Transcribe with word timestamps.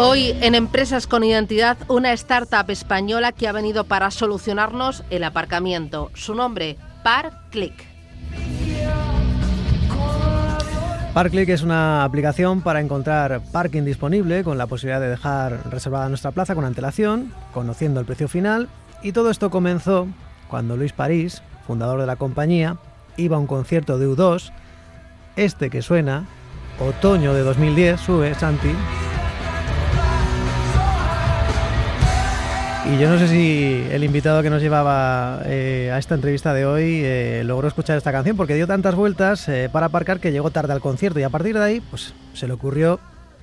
Hoy 0.00 0.36
en 0.42 0.54
Empresas 0.54 1.08
con 1.08 1.24
Identidad, 1.24 1.76
una 1.88 2.12
startup 2.12 2.70
española 2.70 3.32
que 3.32 3.48
ha 3.48 3.52
venido 3.52 3.82
para 3.82 4.12
solucionarnos 4.12 5.02
el 5.10 5.24
aparcamiento. 5.24 6.12
Su 6.14 6.36
nombre, 6.36 6.76
ParClick. 7.02 7.97
ParClick 11.18 11.48
es 11.48 11.64
una 11.64 12.04
aplicación 12.04 12.60
para 12.60 12.80
encontrar 12.80 13.40
parking 13.50 13.82
disponible 13.82 14.44
con 14.44 14.56
la 14.56 14.68
posibilidad 14.68 15.00
de 15.00 15.08
dejar 15.08 15.68
reservada 15.68 16.08
nuestra 16.08 16.30
plaza 16.30 16.54
con 16.54 16.64
antelación, 16.64 17.32
conociendo 17.52 17.98
el 17.98 18.06
precio 18.06 18.28
final. 18.28 18.68
Y 19.02 19.10
todo 19.10 19.28
esto 19.28 19.50
comenzó 19.50 20.06
cuando 20.48 20.76
Luis 20.76 20.92
París, 20.92 21.42
fundador 21.66 21.98
de 21.98 22.06
la 22.06 22.14
compañía, 22.14 22.76
iba 23.16 23.36
a 23.36 23.40
un 23.40 23.48
concierto 23.48 23.98
de 23.98 24.06
U2, 24.06 24.52
este 25.34 25.70
que 25.70 25.82
suena, 25.82 26.24
otoño 26.78 27.34
de 27.34 27.42
2010, 27.42 27.98
sube 27.98 28.32
Santi. 28.36 28.70
Y 32.88 32.96
yo 32.96 33.10
no 33.10 33.18
sé 33.18 33.28
si 33.28 33.84
el 33.90 34.02
invitado 34.02 34.42
que 34.42 34.48
nos 34.48 34.62
llevaba 34.62 35.42
eh, 35.44 35.90
a 35.92 35.98
esta 35.98 36.14
entrevista 36.14 36.54
de 36.54 36.64
hoy 36.64 37.02
eh, 37.04 37.42
logró 37.44 37.68
escuchar 37.68 37.98
esta 37.98 38.12
canción 38.12 38.34
porque 38.34 38.54
dio 38.54 38.66
tantas 38.66 38.94
vueltas 38.94 39.46
eh, 39.50 39.68
para 39.70 39.86
aparcar 39.86 40.20
que 40.20 40.32
llegó 40.32 40.50
tarde 40.50 40.72
al 40.72 40.80
concierto 40.80 41.20
y 41.20 41.22
a 41.22 41.28
partir 41.28 41.58
de 41.58 41.64
ahí 41.64 41.80
pues 41.80 42.14
se 42.32 42.46
le 42.46 42.54
ocurrió 42.54 42.98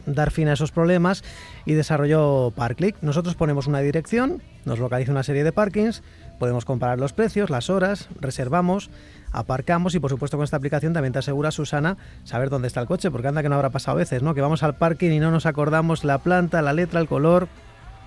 dar 0.08 0.32
fin 0.32 0.48
a 0.48 0.54
esos 0.54 0.72
problemas 0.72 1.24
y 1.64 1.74
desarrolló 1.74 2.54
ParkClick. 2.56 2.96
Nosotros 3.02 3.36
ponemos 3.36 3.68
una 3.68 3.82
dirección, 3.82 4.42
nos 4.66 4.80
localiza 4.80 5.12
una 5.12 5.22
serie 5.22 5.44
de 5.44 5.52
parkings, 5.52 6.02
podemos 6.40 6.66
comparar 6.66 7.00
los 7.00 7.14
precios, 7.14 7.52
las 7.52 7.70
horas, 7.70 8.10
reservamos, 8.20 8.90
aparcamos 9.32 9.94
y 9.94 10.00
por 10.00 10.10
supuesto 10.10 10.38
con 10.38 10.44
esta 10.44 10.58
aplicación 10.58 10.94
también 10.94 11.14
te 11.14 11.20
asegura 11.20 11.52
Susana 11.52 11.98
saber 12.24 12.50
dónde 12.50 12.68
está 12.68 12.82
el 12.82 12.88
coche, 12.88 13.12
porque 13.12 13.28
anda 13.28 13.44
que 13.44 13.50
no 13.50 13.56
habrá 13.56 13.70
pasado 13.70 13.98
veces, 13.98 14.24
¿no? 14.24 14.34
Que 14.34 14.42
vamos 14.42 14.64
al 14.64 14.76
parking 14.76 15.12
y 15.12 15.20
no 15.20 15.30
nos 15.30 15.46
acordamos 15.46 16.04
la 16.04 16.18
planta, 16.18 16.64
la 16.64 16.74
letra, 16.74 17.00
el 17.00 17.08
color, 17.08 17.48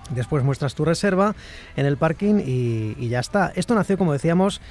Después 0.09 0.43
muestras 0.43 0.75
tu 0.75 0.85
reserva 0.85 1.35
en 1.75 1.85
el 1.85 1.97
parking 1.97 2.41
y, 2.45 3.09
ya 3.09 3.19
está. 3.19 3.51
Esto 3.55 3.75
nació, 3.75 3.97
como 3.97 4.13
decíamos, 4.13 4.61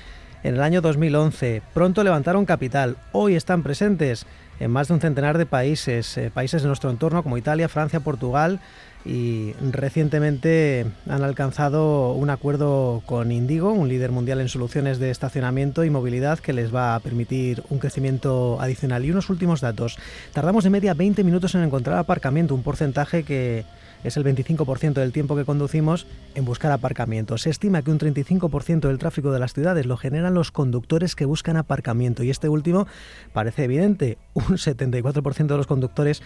en 0.42 0.55
el 0.55 0.62
año 0.62 0.81
2011. 0.81 1.62
Pronto 1.75 2.03
levantaron 2.05 2.44
capital. 2.44 2.97
Hoy 3.12 3.34
están 3.34 3.62
presentes 3.62 4.27
en 4.61 4.70
más 4.70 4.89
de 4.89 4.94
un 4.94 5.00
centenar 5.00 5.39
de 5.39 5.47
países, 5.47 6.16
eh, 6.19 6.31
países 6.33 6.62
de 6.62 6.69
nuestro 6.69 6.91
entorno 6.91 7.22
como 7.22 7.39
Italia, 7.39 7.69
Francia, 7.69 8.00
Portugal 8.00 8.61
y 9.05 9.53
recientemente 9.70 10.84
han 11.09 11.22
alcanzado 11.22 12.12
un 12.12 12.31
acuerdo 12.31 13.03
con 13.06 13.31
Indigo, 13.31 13.72
un 13.72 13.89
líder 13.89 14.11
mundial 14.11 14.41
en 14.41 14.48
soluciones 14.48 14.98
de 14.98 15.11
estacionamiento 15.11 15.84
y 15.84 15.91
movilidad 15.91 16.41
que 16.41 16.53
les 16.53 16.75
va 16.75 16.94
a 16.94 17.00
permitir 17.00 17.62
un 17.70 17.78
crecimiento 17.78 18.61
adicional. 18.61 19.05
Y 19.05 19.11
unos 19.11 19.31
últimos 19.31 19.61
datos. 19.61 19.98
Tardamos 20.33 20.64
de 20.64 20.70
media 20.70 20.94
20 20.94 21.22
minutos 21.25 21.55
en 21.55 21.62
encontrar 21.62 21.98
aparcamiento, 21.98 22.55
un 22.55 22.62
porcentaje 22.62 23.22
que 23.22 23.64
es 24.04 24.16
el 24.16 24.24
25% 24.24 24.94
del 24.94 25.12
tiempo 25.12 25.36
que 25.36 25.44
conducimos 25.44 26.06
en 26.34 26.44
buscar 26.44 26.72
aparcamiento. 26.72 27.38
Se 27.38 27.50
estima 27.50 27.82
que 27.82 27.91
un 27.91 27.98
35% 27.98 28.88
del 28.88 28.98
tráfico 28.98 29.32
de 29.32 29.38
las 29.38 29.54
ciudades 29.54 29.86
lo 29.86 29.96
generan 29.96 30.34
los 30.34 30.50
conductores 30.50 31.14
que 31.14 31.24
buscan 31.24 31.56
aparcamiento 31.56 32.22
y 32.22 32.30
este 32.30 32.48
último 32.48 32.86
parece 33.32 33.64
evidente, 33.64 34.19
un 34.34 34.56
74% 34.56 35.46
de 35.46 35.56
los 35.56 35.66
conductores 35.66 36.22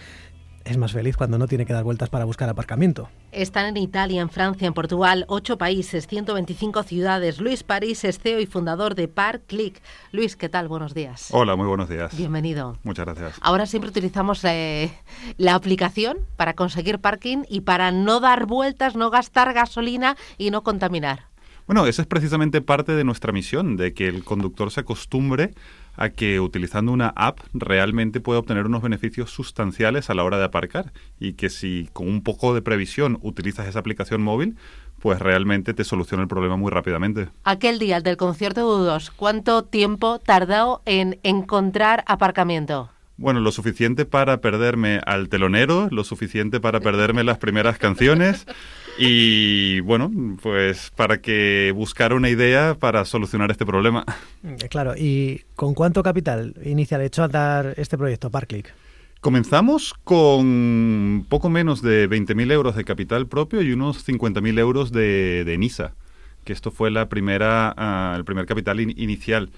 es 0.65 0.77
más 0.77 0.93
feliz 0.93 1.17
cuando 1.17 1.37
no 1.37 1.47
tiene 1.47 1.65
que 1.65 1.73
dar 1.73 1.83
vueltas 1.83 2.09
para 2.09 2.25
buscar 2.25 2.49
aparcamiento. 2.49 3.09
Están 3.31 3.65
en 3.65 3.77
Italia, 3.77 4.21
en 4.21 4.29
Francia, 4.29 4.67
en 4.67 4.73
Portugal, 4.73 5.25
ocho 5.27 5.57
países, 5.57 6.07
125 6.07 6.83
ciudades. 6.83 7.39
Luis 7.39 7.63
París 7.63 8.03
es 8.03 8.19
CEO 8.19 8.39
y 8.39 8.45
fundador 8.45 8.95
de 8.95 9.07
ParClick. 9.07 9.81
Luis, 10.11 10.35
¿qué 10.35 10.49
tal? 10.49 10.67
Buenos 10.67 10.93
días. 10.93 11.29
Hola, 11.31 11.55
muy 11.55 11.67
buenos 11.67 11.89
días. 11.89 12.15
Bienvenido. 12.15 12.77
Muchas 12.83 13.05
gracias. 13.05 13.35
Ahora 13.41 13.65
siempre 13.65 13.89
utilizamos 13.89 14.43
eh, 14.45 14.91
la 15.37 15.55
aplicación 15.55 16.19
para 16.37 16.53
conseguir 16.53 16.99
parking 16.99 17.43
y 17.49 17.61
para 17.61 17.91
no 17.91 18.19
dar 18.19 18.45
vueltas, 18.45 18.95
no 18.95 19.09
gastar 19.09 19.53
gasolina 19.53 20.15
y 20.37 20.51
no 20.51 20.63
contaminar. 20.63 21.33
Bueno, 21.65 21.85
esa 21.85 22.01
es 22.01 22.07
precisamente 22.07 22.61
parte 22.61 22.91
de 22.93 23.05
nuestra 23.05 23.31
misión, 23.31 23.77
de 23.77 23.93
que 23.93 24.07
el 24.07 24.25
conductor 24.25 24.69
se 24.69 24.81
acostumbre 24.81 25.53
a 25.95 26.09
que 26.09 26.39
utilizando 26.39 26.91
una 26.91 27.09
app 27.15 27.39
realmente 27.53 28.19
puede 28.19 28.39
obtener 28.39 28.65
unos 28.65 28.81
beneficios 28.81 29.31
sustanciales 29.31 30.09
a 30.09 30.13
la 30.13 30.23
hora 30.23 30.37
de 30.37 30.45
aparcar 30.45 30.93
y 31.19 31.33
que 31.33 31.49
si 31.49 31.89
con 31.93 32.07
un 32.07 32.23
poco 32.23 32.53
de 32.53 32.61
previsión 32.61 33.19
utilizas 33.21 33.67
esa 33.67 33.79
aplicación 33.79 34.21
móvil, 34.21 34.57
pues 34.99 35.19
realmente 35.19 35.73
te 35.73 35.83
soluciona 35.83 36.23
el 36.23 36.29
problema 36.29 36.55
muy 36.55 36.71
rápidamente. 36.71 37.29
Aquel 37.43 37.79
día 37.79 37.99
del 37.99 38.17
concierto 38.17 38.61
de 38.61 38.85
U2, 38.85 39.11
¿cuánto 39.15 39.63
tiempo 39.63 40.19
tardó 40.19 40.81
en 40.85 41.19
encontrar 41.23 42.03
aparcamiento? 42.07 42.89
Bueno, 43.17 43.39
lo 43.41 43.51
suficiente 43.51 44.05
para 44.05 44.41
perderme 44.41 44.99
al 45.05 45.29
telonero, 45.29 45.87
lo 45.91 46.03
suficiente 46.03 46.59
para 46.59 46.79
perderme 46.79 47.23
las 47.23 47.37
primeras 47.37 47.77
canciones 47.77 48.45
y 48.97 49.79
bueno, 49.81 50.11
pues 50.41 50.91
para 50.95 51.21
que 51.21 51.71
buscara 51.75 52.15
una 52.15 52.29
idea 52.29 52.75
para 52.75 53.05
solucionar 53.05 53.51
este 53.51 53.65
problema. 53.65 54.05
Eh, 54.43 54.67
claro, 54.69 54.95
¿y 54.95 55.41
con 55.55 55.73
cuánto 55.73 56.03
capital 56.03 56.53
inicial 56.63 57.01
hecho 57.01 57.23
a 57.23 57.27
dar 57.27 57.73
este 57.77 57.97
proyecto, 57.97 58.29
Parclick? 58.29 58.73
Comenzamos 59.21 59.93
con 60.03 61.25
poco 61.29 61.49
menos 61.49 61.81
de 61.81 62.09
20.000 62.09 62.51
euros 62.51 62.75
de 62.75 62.83
capital 62.83 63.25
propio 63.27 63.61
y 63.61 63.71
unos 63.71 64.05
50.000 64.05 64.59
euros 64.59 64.91
de, 64.91 65.43
de 65.45 65.57
NISA, 65.57 65.93
que 66.43 66.51
esto 66.51 66.71
fue 66.71 66.91
la 66.91 67.07
primera, 67.07 67.73
ah, 67.77 68.13
el 68.17 68.25
primer 68.25 68.45
capital 68.45 68.81
inicial. 68.81 69.49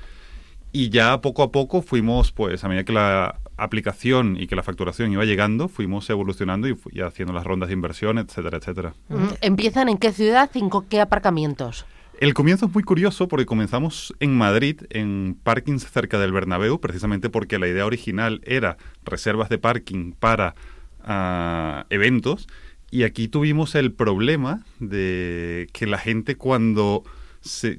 Y 0.71 0.89
ya 0.89 1.19
poco 1.21 1.41
a 1.41 1.51
poco 1.51 1.81
fuimos, 1.81 2.31
pues 2.31 2.63
a 2.63 2.67
medida 2.67 2.83
que 2.83 2.93
la 2.93 3.39
aplicación 3.57 4.37
y 4.39 4.47
que 4.47 4.55
la 4.55 4.63
facturación 4.63 5.11
iba 5.11 5.25
llegando, 5.25 5.67
fuimos 5.67 6.09
evolucionando 6.09 6.67
y, 6.67 7.01
haciendo 7.01 7.33
las 7.33 7.43
rondas 7.43 7.69
de 7.69 7.73
inversión, 7.73 8.17
etcétera, 8.17 8.57
etcétera. 8.57 8.93
¿Empiezan 9.41 9.89
en 9.89 9.97
qué 9.97 10.11
ciudad 10.11 10.49
y 10.53 10.59
en 10.59 10.69
qué 10.89 11.01
aparcamientos? 11.01 11.85
El 12.19 12.33
comienzo 12.33 12.67
es 12.67 12.73
muy 12.73 12.83
curioso 12.83 13.27
porque 13.27 13.45
comenzamos 13.45 14.13
en 14.21 14.37
Madrid, 14.37 14.81
en 14.89 15.37
parkings 15.43 15.85
cerca 15.89 16.17
del 16.17 16.31
Bernabéu, 16.31 16.79
precisamente 16.79 17.29
porque 17.29 17.59
la 17.59 17.67
idea 17.67 17.85
original 17.85 18.41
era 18.45 18.77
reservas 19.03 19.49
de 19.49 19.57
parking 19.57 20.13
para 20.13 20.55
ah, 21.03 21.85
eventos 21.89 22.47
y 22.95 23.03
aquí 23.03 23.27
tuvimos 23.27 23.75
el 23.75 23.91
problema 23.91 24.63
de 24.79 25.67
que 25.73 25.85
la 25.85 25.97
gente 25.97 26.37
cuando, 26.37 27.03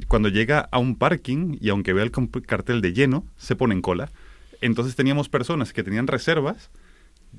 cuando 0.08 0.28
llega 0.28 0.68
a 0.70 0.78
un 0.78 0.96
parking 0.96 1.56
y 1.58 1.70
aunque 1.70 1.94
vea 1.94 2.04
el 2.04 2.12
cartel 2.42 2.82
de 2.82 2.92
lleno, 2.92 3.24
se 3.38 3.56
pone 3.56 3.74
en 3.74 3.80
cola. 3.80 4.10
Entonces 4.60 4.96
teníamos 4.96 5.28
personas 5.28 5.72
que 5.72 5.82
tenían 5.82 6.06
reservas, 6.06 6.70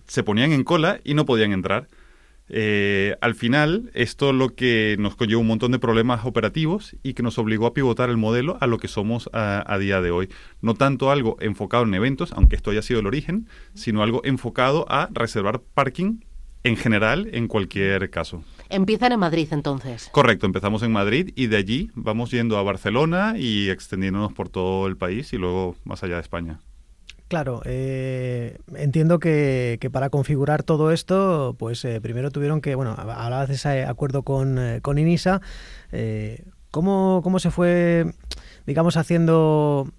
se 0.07 0.23
ponían 0.23 0.51
en 0.51 0.63
cola 0.63 0.99
y 1.03 1.13
no 1.13 1.25
podían 1.25 1.51
entrar. 1.51 1.87
Eh, 2.49 3.15
al 3.19 3.35
final, 3.35 3.91
esto 3.93 4.31
lo 4.31 4.55
que 4.55 4.95
nos 4.99 5.15
conllevó 5.15 5.41
un 5.41 5.47
montón 5.47 5.71
de 5.71 5.79
problemas 5.79 6.25
operativos 6.25 6.95
y 7.03 7.13
que 7.13 7.23
nos 7.23 7.37
obligó 7.37 7.65
a 7.65 7.73
pivotar 7.73 8.09
el 8.09 8.17
modelo 8.17 8.57
a 8.61 8.67
lo 8.67 8.77
que 8.77 8.87
somos 8.87 9.29
a, 9.33 9.77
día 9.79 10.01
de 10.01 10.11
hoy. 10.11 10.29
No 10.61 10.73
tanto 10.73 11.11
algo 11.11 11.37
enfocado 11.41 11.83
en 11.83 11.93
eventos, 11.93 12.31
aunque 12.33 12.55
esto 12.55 12.71
haya 12.71 12.81
sido 12.81 13.01
el 13.01 13.07
origen, 13.07 13.47
sino 13.73 14.01
algo 14.01 14.21
enfocado 14.23 14.85
a 14.89 15.09
reservar 15.11 15.61
parking 15.73 16.21
en 16.63 16.77
general 16.77 17.29
en 17.33 17.47
cualquier 17.47 18.09
caso. 18.09 18.43
Empiezan 18.69 19.11
en 19.11 19.19
Madrid 19.19 19.47
entonces. 19.51 20.09
Correcto, 20.11 20.45
empezamos 20.45 20.83
en 20.83 20.91
Madrid 20.91 21.31
y 21.35 21.47
de 21.47 21.57
allí 21.57 21.91
vamos 21.95 22.31
yendo 22.31 22.57
a 22.57 22.63
Barcelona 22.63 23.35
y 23.37 23.69
extendiéndonos 23.69 24.33
por 24.33 24.49
todo 24.49 24.87
el 24.87 24.97
país 24.97 25.31
y 25.33 25.37
luego 25.37 25.75
más 25.83 26.03
allá 26.03 26.15
de 26.15 26.21
España. 26.21 26.59
Claro, 27.27 27.61
eh, 27.65 28.57
entiendo 28.75 29.19
que, 29.19 29.77
para 29.91 30.09
configurar 30.09 30.63
todo 30.63 30.91
esto, 30.93 31.57
pues 31.59 31.83
eh, 31.83 31.99
primero 31.99 32.31
tuvieron 32.31 32.61
que, 32.61 32.73
bueno, 32.75 32.95
hablabas 32.97 33.49
de 33.49 33.55
ese 33.55 33.83
acuerdo 33.83 34.23
con, 34.23 34.57
eh, 34.57 34.79
con 34.81 34.97
Inisa, 34.97 35.41
¿cómo, 36.71 37.19
¿cómo 37.23 37.39
se 37.39 37.51
fue, 37.51 38.13
digamos, 38.65 38.95
haciendo 38.95 39.91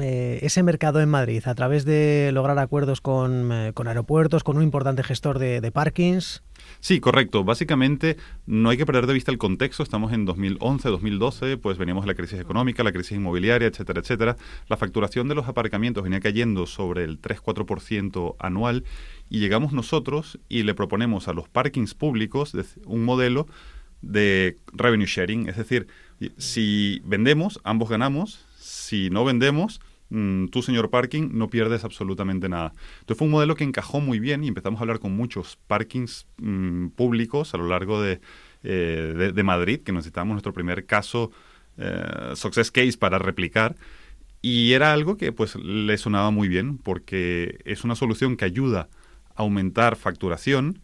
ese 0.00 0.62
mercado 0.62 1.00
en 1.00 1.08
Madrid 1.08 1.42
a 1.46 1.54
través 1.54 1.84
de 1.84 2.30
lograr 2.32 2.58
acuerdos 2.58 3.00
con, 3.00 3.72
con 3.74 3.88
aeropuertos, 3.88 4.44
con 4.44 4.56
un 4.56 4.62
importante 4.62 5.02
gestor 5.02 5.38
de, 5.38 5.60
de, 5.60 5.72
parkings. 5.72 6.42
Sí, 6.80 7.00
correcto. 7.00 7.44
Básicamente 7.44 8.16
no 8.46 8.70
hay 8.70 8.76
que 8.76 8.86
perder 8.86 9.06
de 9.06 9.14
vista 9.14 9.30
el 9.30 9.38
contexto. 9.38 9.82
Estamos 9.82 10.12
en 10.12 10.24
2011, 10.24 10.88
2012, 10.88 11.56
pues 11.56 11.78
veníamos 11.78 12.04
de 12.04 12.08
la 12.08 12.14
crisis 12.14 12.40
económica, 12.40 12.82
la 12.82 12.92
crisis 12.92 13.16
inmobiliaria, 13.16 13.68
etcétera, 13.68 14.00
etcétera. 14.00 14.36
La 14.68 14.76
facturación 14.76 15.28
de 15.28 15.34
los 15.34 15.48
aparcamientos 15.48 16.02
venía 16.02 16.20
cayendo 16.20 16.66
sobre 16.66 17.04
el 17.04 17.20
3-4% 17.20 18.36
anual 18.38 18.84
y 19.28 19.40
llegamos 19.40 19.72
nosotros 19.72 20.38
y 20.48 20.62
le 20.62 20.74
proponemos 20.74 21.28
a 21.28 21.32
los 21.32 21.48
parkings 21.48 21.94
públicos 21.94 22.54
un 22.84 23.04
modelo 23.04 23.46
de 24.02 24.56
revenue 24.72 25.06
sharing, 25.06 25.48
es 25.48 25.56
decir, 25.56 25.86
si 26.36 27.00
vendemos, 27.04 27.60
ambos 27.64 27.88
ganamos, 27.88 28.45
si 28.66 29.10
no 29.10 29.24
vendemos, 29.24 29.80
mm, 30.10 30.46
tú, 30.46 30.62
señor 30.62 30.90
parking, 30.90 31.30
no 31.32 31.48
pierdes 31.48 31.84
absolutamente 31.84 32.48
nada. 32.48 32.72
Entonces 33.00 33.18
fue 33.18 33.26
un 33.26 33.32
modelo 33.32 33.54
que 33.54 33.64
encajó 33.64 34.00
muy 34.00 34.18
bien 34.18 34.44
y 34.44 34.48
empezamos 34.48 34.80
a 34.80 34.82
hablar 34.82 34.98
con 34.98 35.16
muchos 35.16 35.56
parkings 35.66 36.26
mm, 36.38 36.88
públicos 36.88 37.54
a 37.54 37.58
lo 37.58 37.68
largo 37.68 38.02
de, 38.02 38.20
eh, 38.64 39.32
de, 39.34 39.42
Madrid, 39.44 39.80
que 39.80 39.92
necesitábamos 39.92 40.34
nuestro 40.34 40.52
primer 40.52 40.86
caso, 40.86 41.30
eh, 41.78 42.32
success 42.34 42.70
case 42.70 42.98
para 42.98 43.18
replicar. 43.18 43.76
Y 44.42 44.72
era 44.72 44.92
algo 44.92 45.16
que 45.16 45.32
pues 45.32 45.56
le 45.56 45.96
sonaba 45.98 46.30
muy 46.30 46.48
bien 46.48 46.78
porque 46.78 47.58
es 47.64 47.84
una 47.84 47.94
solución 47.94 48.36
que 48.36 48.44
ayuda 48.44 48.88
a 49.34 49.42
aumentar 49.42 49.96
facturación 49.96 50.82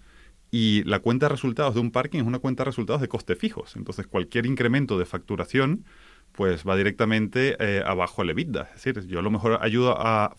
y 0.50 0.84
la 0.84 1.00
cuenta 1.00 1.26
de 1.26 1.30
resultados 1.30 1.74
de 1.74 1.80
un 1.80 1.90
parking 1.90 2.20
es 2.20 2.26
una 2.26 2.38
cuenta 2.38 2.62
de 2.62 2.70
resultados 2.70 3.00
de 3.00 3.08
coste 3.08 3.36
fijos. 3.36 3.76
Entonces 3.76 4.06
cualquier 4.06 4.46
incremento 4.46 4.98
de 4.98 5.06
facturación 5.06 5.84
pues 6.32 6.66
va 6.66 6.76
directamente 6.76 7.56
eh, 7.58 7.82
abajo 7.84 8.22
el 8.22 8.30
EBITDA. 8.30 8.68
Es 8.74 8.84
decir, 8.84 9.06
yo 9.06 9.18
a 9.18 9.22
lo 9.22 9.30
mejor 9.30 9.58
ayudo 9.62 9.96
a 9.98 10.34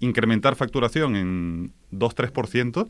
incrementar 0.00 0.56
facturación 0.56 1.16
en 1.16 1.72
2-3%, 1.92 2.88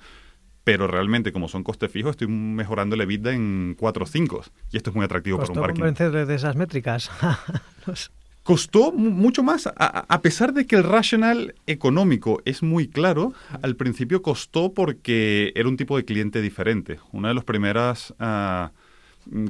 pero 0.64 0.86
realmente 0.86 1.32
como 1.32 1.48
son 1.48 1.62
costes 1.62 1.90
fijos 1.90 2.12
estoy 2.12 2.28
mejorando 2.28 2.94
el 2.94 3.02
EBITDA 3.02 3.32
en 3.32 3.76
4 3.78 4.04
o 4.04 4.06
5 4.06 4.44
y 4.72 4.76
esto 4.76 4.90
es 4.90 4.96
muy 4.96 5.04
atractivo 5.04 5.38
para 5.38 5.52
un 5.52 5.58
parking. 5.58 5.80
convencer 5.80 6.26
de 6.26 6.34
esas 6.34 6.56
métricas? 6.56 7.10
Costó 8.44 8.92
mucho 8.92 9.42
más, 9.42 9.70
a, 9.74 10.20
pesar 10.20 10.52
de 10.52 10.66
que 10.66 10.76
el 10.76 10.82
racional 10.82 11.54
económico 11.66 12.42
es 12.44 12.62
muy 12.62 12.88
claro, 12.88 13.32
al 13.62 13.74
principio 13.74 14.20
costó 14.20 14.74
porque 14.74 15.50
era 15.54 15.66
un 15.66 15.78
tipo 15.78 15.96
de 15.96 16.04
cliente 16.04 16.42
diferente. 16.42 16.98
Una 17.12 17.28
de 17.28 17.34
las 17.34 17.44
primeras 17.44 18.12
ah, 18.18 18.72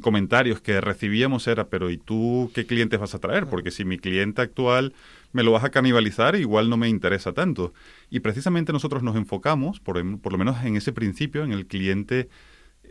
comentarios 0.00 0.60
que 0.60 0.80
recibíamos 0.80 1.46
era, 1.46 1.68
pero 1.68 1.90
¿y 1.90 1.98
tú 1.98 2.50
qué 2.54 2.66
clientes 2.66 3.00
vas 3.00 3.14
a 3.14 3.18
traer? 3.18 3.46
Porque 3.46 3.70
si 3.70 3.84
mi 3.84 3.98
cliente 3.98 4.42
actual 4.42 4.92
me 5.32 5.42
lo 5.42 5.52
vas 5.52 5.64
a 5.64 5.70
canibalizar, 5.70 6.36
igual 6.36 6.70
no 6.70 6.76
me 6.76 6.88
interesa 6.88 7.32
tanto. 7.32 7.74
Y 8.10 8.20
precisamente 8.20 8.72
nosotros 8.72 9.02
nos 9.02 9.16
enfocamos, 9.16 9.80
por, 9.80 10.20
por 10.20 10.32
lo 10.32 10.38
menos 10.38 10.64
en 10.64 10.76
ese 10.76 10.92
principio, 10.92 11.44
en 11.44 11.52
el 11.52 11.66
cliente 11.66 12.28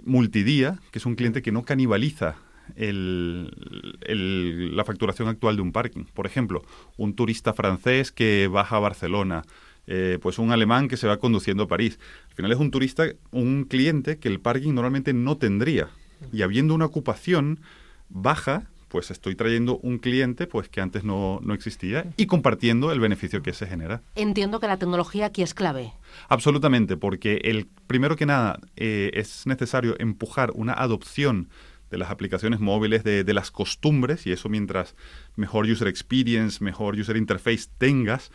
multidía, 0.05 0.79
que 0.91 0.99
es 0.99 1.05
un 1.05 1.15
cliente 1.15 1.41
que 1.41 1.51
no 1.51 1.63
canibaliza 1.63 2.35
el, 2.75 3.51
la 4.75 4.83
facturación 4.85 5.27
actual 5.27 5.55
de 5.55 5.61
un 5.61 5.71
parking. 5.71 6.05
Por 6.13 6.25
ejemplo, 6.25 6.63
un 6.97 7.15
turista 7.15 7.53
francés 7.53 8.11
que 8.11 8.47
baja 8.47 8.77
a 8.77 8.79
Barcelona, 8.79 9.43
eh, 9.87 10.17
pues 10.21 10.39
un 10.39 10.51
alemán 10.51 10.87
que 10.87 10.97
se 10.97 11.07
va 11.07 11.17
conduciendo 11.17 11.63
a 11.63 11.67
París. 11.67 11.99
Al 12.29 12.35
final 12.35 12.51
es 12.51 12.57
un 12.57 12.71
turista, 12.71 13.05
un 13.31 13.65
cliente 13.65 14.17
que 14.17 14.29
el 14.29 14.39
parking 14.39 14.73
normalmente 14.73 15.13
no 15.13 15.37
tendría. 15.37 15.89
Y 16.31 16.41
habiendo 16.41 16.73
una 16.73 16.85
ocupación 16.85 17.59
baja, 18.09 18.67
pues 18.93 19.09
estoy 19.09 19.35
trayendo 19.35 19.79
un 19.79 19.97
cliente 19.97 20.45
pues 20.45 20.69
que 20.69 20.79
antes 20.79 21.03
no, 21.03 21.39
no, 21.41 21.55
existía 21.55 22.05
y 22.15 22.27
compartiendo 22.27 22.91
el 22.91 22.99
beneficio 22.99 23.41
que 23.41 23.51
se 23.51 23.65
genera. 23.65 24.03
Entiendo 24.13 24.59
que 24.59 24.67
la 24.67 24.77
tecnología 24.77 25.25
aquí 25.25 25.41
es 25.41 25.55
clave. 25.55 25.93
Absolutamente, 26.29 26.95
porque 26.95 27.41
el 27.43 27.67
primero 27.87 28.15
que 28.15 28.27
nada 28.27 28.59
eh, 28.75 29.09
es 29.15 29.47
necesario 29.47 29.95
empujar 29.97 30.51
una 30.53 30.73
adopción 30.73 31.49
de 31.93 31.99
las 31.99 32.11
aplicaciones 32.11 32.59
móviles, 32.59 33.03
de, 33.03 33.33
las 33.33 33.51
costumbres, 33.51 34.25
y 34.25 34.31
eso 34.31 34.49
mientras 34.49 34.95
mejor 35.35 35.65
user 35.65 35.87
experience, 35.87 36.63
mejor 36.63 36.95
user 36.95 37.17
interface 37.17 37.67
tengas, 37.77 38.31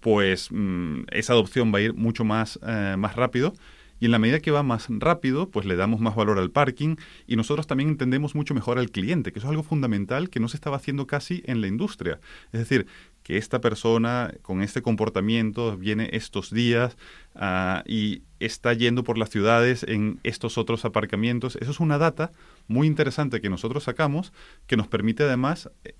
pues 0.00 0.48
mm, 0.50 1.04
esa 1.10 1.32
adopción 1.32 1.72
va 1.72 1.78
a 1.78 1.82
ir 1.82 1.94
mucho 1.94 2.24
más, 2.24 2.58
eh, 2.66 2.96
más 2.98 3.16
rápido. 3.16 3.54
Y 4.00 4.06
en 4.06 4.10
la 4.10 4.18
medida 4.18 4.40
que 4.40 4.50
va 4.50 4.62
más 4.62 4.86
rápido, 4.88 5.50
pues 5.50 5.66
le 5.66 5.76
damos 5.76 6.00
más 6.00 6.14
valor 6.14 6.38
al 6.38 6.50
parking 6.50 6.96
y 7.26 7.36
nosotros 7.36 7.66
también 7.66 7.90
entendemos 7.90 8.34
mucho 8.34 8.54
mejor 8.54 8.78
al 8.78 8.90
cliente, 8.90 9.32
que 9.32 9.38
eso 9.38 9.48
es 9.48 9.50
algo 9.50 9.62
fundamental 9.62 10.30
que 10.30 10.40
no 10.40 10.48
se 10.48 10.56
estaba 10.56 10.76
haciendo 10.76 11.06
casi 11.06 11.42
en 11.46 11.60
la 11.60 11.66
industria. 11.66 12.20
Es 12.52 12.60
decir, 12.60 12.86
que 13.22 13.36
esta 13.36 13.60
persona 13.60 14.32
con 14.42 14.62
este 14.62 14.80
comportamiento 14.80 15.76
viene 15.76 16.08
estos 16.12 16.50
días 16.50 16.96
ah, 17.34 17.82
y 17.86 18.22
está 18.40 18.72
yendo 18.72 19.04
por 19.04 19.18
las 19.18 19.28
ciudades 19.28 19.82
en 19.82 20.18
estos 20.22 20.56
otros 20.56 20.84
aparcamientos. 20.84 21.56
Eso 21.56 21.70
es 21.70 21.80
una 21.80 21.98
data 21.98 22.32
muy 22.68 22.86
interesante 22.86 23.40
que 23.40 23.50
nosotros 23.50 23.84
sacamos 23.84 24.32
que 24.66 24.78
nos 24.78 24.88
permite 24.88 25.24
además 25.24 25.70
eh, 25.84 25.94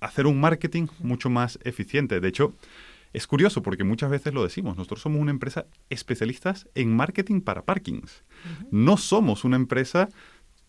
hacer 0.00 0.26
un 0.26 0.40
marketing 0.40 0.88
mucho 0.98 1.30
más 1.30 1.58
eficiente. 1.64 2.20
De 2.20 2.28
hecho, 2.28 2.54
es 3.12 3.26
curioso 3.26 3.62
porque 3.62 3.84
muchas 3.84 4.10
veces 4.10 4.32
lo 4.32 4.42
decimos, 4.42 4.76
nosotros 4.76 5.02
somos 5.02 5.20
una 5.20 5.30
empresa 5.30 5.66
especialistas 5.90 6.68
en 6.74 6.94
marketing 6.94 7.40
para 7.40 7.64
parkings. 7.64 8.24
No 8.70 8.96
somos 8.96 9.44
una 9.44 9.56
empresa 9.56 10.08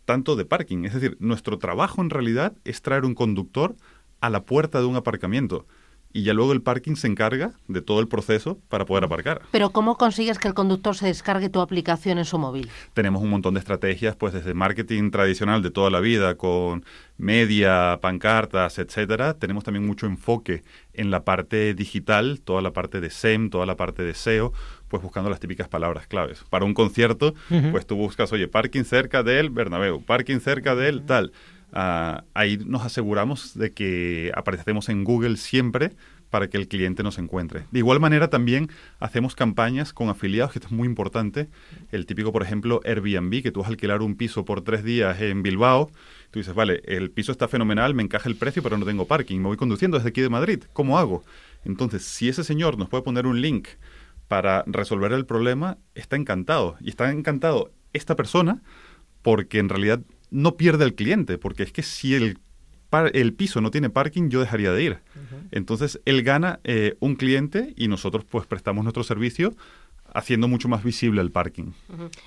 tanto 0.06 0.36
de 0.36 0.46
parking. 0.46 0.84
Es 0.86 0.94
decir, 0.94 1.16
nuestro 1.20 1.58
trabajo 1.58 2.02
en 2.02 2.10
realidad 2.10 2.54
es 2.66 2.82
traer 2.82 3.06
un 3.06 3.16
conductor 3.16 3.76
a 4.20 4.30
la 4.30 4.44
puerta 4.44 4.80
de 4.80 4.86
un 4.86 4.96
aparcamiento 4.96 5.66
y 6.14 6.22
ya 6.22 6.34
luego 6.34 6.54
el 6.54 6.62
parking 6.62 6.96
se 6.96 7.08
encarga 7.08 7.54
de 7.68 7.82
todo 7.82 8.00
el 8.00 8.08
proceso 8.08 8.60
para 8.70 8.86
poder 8.86 9.04
aparcar. 9.04 9.42
Pero 9.52 9.72
¿cómo 9.72 9.98
consigues 9.98 10.38
que 10.38 10.48
el 10.48 10.54
conductor 10.54 10.96
se 10.96 11.08
descargue 11.08 11.50
tu 11.50 11.60
aplicación 11.60 12.20
en 12.20 12.26
su 12.26 12.38
móvil? 12.38 12.70
Tenemos 12.94 13.24
un 13.24 13.32
montón 13.32 13.56
de 13.56 13.60
estrategias, 13.60 14.16
pues 14.16 14.32
desde 14.32 14.54
marketing 14.54 15.10
tradicional 15.10 15.64
de 15.64 15.72
toda 15.72 15.90
la 15.90 16.00
vida, 16.00 16.36
con 16.36 16.86
media, 17.18 17.98
pancartas, 18.00 18.78
etcétera. 18.78 19.34
Tenemos 19.34 19.64
también 19.64 19.86
mucho 19.86 20.06
enfoque 20.06 20.64
en 20.94 21.10
la 21.10 21.24
parte 21.26 21.74
digital, 21.74 22.42
toda 22.42 22.62
la 22.62 22.72
parte 22.72 23.02
de 23.02 23.10
SEM, 23.10 23.50
toda 23.50 23.66
la 23.66 23.76
parte 23.76 24.04
de 24.04 24.14
SEO, 24.14 24.54
pues 24.90 25.02
buscando 25.02 25.32
las 25.32 25.40
típicas 25.40 25.68
palabras 25.68 26.06
claves. 26.06 26.44
Para 26.52 26.66
un 26.66 26.76
concierto, 26.76 27.34
pues 27.72 27.88
tú 27.88 27.96
buscas, 27.96 28.32
oye, 28.32 28.48
parking 28.48 28.84
cerca 28.84 29.24
del 29.24 29.50
Bernabéu, 29.50 30.04
parking 30.04 30.40
cerca 30.40 30.76
del 30.76 31.04
tal 31.06 31.32
Ah, 31.74 32.24
ahí 32.36 32.58
nos 32.58 32.86
aseguramos 32.86 33.58
de 33.58 33.72
que 33.72 34.32
aparecemos 34.36 34.90
en 34.90 35.04
Google 35.04 35.38
siempre 35.38 35.92
para 36.30 36.48
que 36.48 36.58
el 36.58 36.68
cliente 36.68 37.04
nos 37.04 37.20
encuentre. 37.20 37.66
De 37.72 37.80
igual 37.80 38.00
manera 38.00 38.30
también 38.30 38.70
hacemos 39.00 39.36
campañas 39.36 39.94
con 39.94 40.10
afiliados, 40.10 40.52
que 40.52 40.60
esto 40.60 40.68
es 40.68 40.72
muy 40.72 40.88
importante. 40.88 41.48
El 41.92 42.06
típico, 42.06 42.32
por 42.32 42.42
ejemplo, 42.42 42.82
Airbnb, 42.86 43.44
que 43.44 43.52
tú 43.52 43.60
vas 43.60 43.70
a 43.70 43.72
alquilar 43.72 44.02
un 44.02 44.16
piso 44.16 44.46
por 44.46 44.62
tres 44.62 44.84
días 44.84 45.22
en 45.22 45.44
Bilbao. 45.44 45.92
Tú 46.32 46.40
dices, 46.40 46.56
vale, 46.56 46.82
el 46.86 47.12
piso 47.12 47.32
está 47.32 47.48
fenomenal, 47.48 47.94
me 47.94 48.02
encaja 48.02 48.30
el 48.30 48.36
precio, 48.36 48.64
pero 48.64 48.78
no 48.80 48.86
tengo 48.86 49.06
parking. 49.06 49.40
Me 49.40 49.48
voy 49.48 49.58
conduciendo 49.58 49.98
desde 49.98 50.10
aquí 50.10 50.22
de 50.22 50.30
Madrid. 50.30 50.64
¿Cómo 50.74 50.98
hago? 50.98 51.24
Entonces, 51.66 52.04
si 52.04 52.30
ese 52.30 52.44
señor 52.44 52.80
nos 52.80 52.90
puede 52.90 53.04
poner 53.04 53.28
un 53.28 53.40
link 53.40 53.68
para 54.28 54.64
resolver 54.66 55.12
el 55.12 55.28
problema, 55.28 55.78
está 55.94 56.16
encantado. 56.16 56.78
Y 56.82 56.90
está 56.90 57.12
encantado 57.12 57.72
esta 57.94 58.16
persona 58.16 58.64
porque 59.22 59.60
en 59.60 59.70
realidad 59.70 60.02
no 60.34 60.58
pierde 60.58 60.84
el 60.84 60.96
cliente, 60.96 61.38
porque 61.38 61.64
es 61.64 61.72
que 61.72 61.84
si 61.84 62.16
el, 62.16 62.40
el 63.14 63.34
piso 63.34 63.62
no 63.62 63.72
tiene 63.72 63.90
parking, 63.90 64.30
yo 64.30 64.42
dejaría 64.42 64.74
de 64.74 64.84
ir. 64.84 65.00
Entonces, 65.52 66.02
él 66.06 66.24
gana 66.24 66.60
eh, 66.64 66.98
un 67.00 67.16
cliente 67.16 67.74
y 67.78 67.88
nosotros 67.88 68.26
pues 68.26 68.48
prestamos 68.48 68.84
nuestro 68.84 69.04
servicio 69.04 69.56
haciendo 70.14 70.48
mucho 70.48 70.68
más 70.68 70.84
visible 70.84 71.22
el 71.22 71.32
parking. 71.32 71.72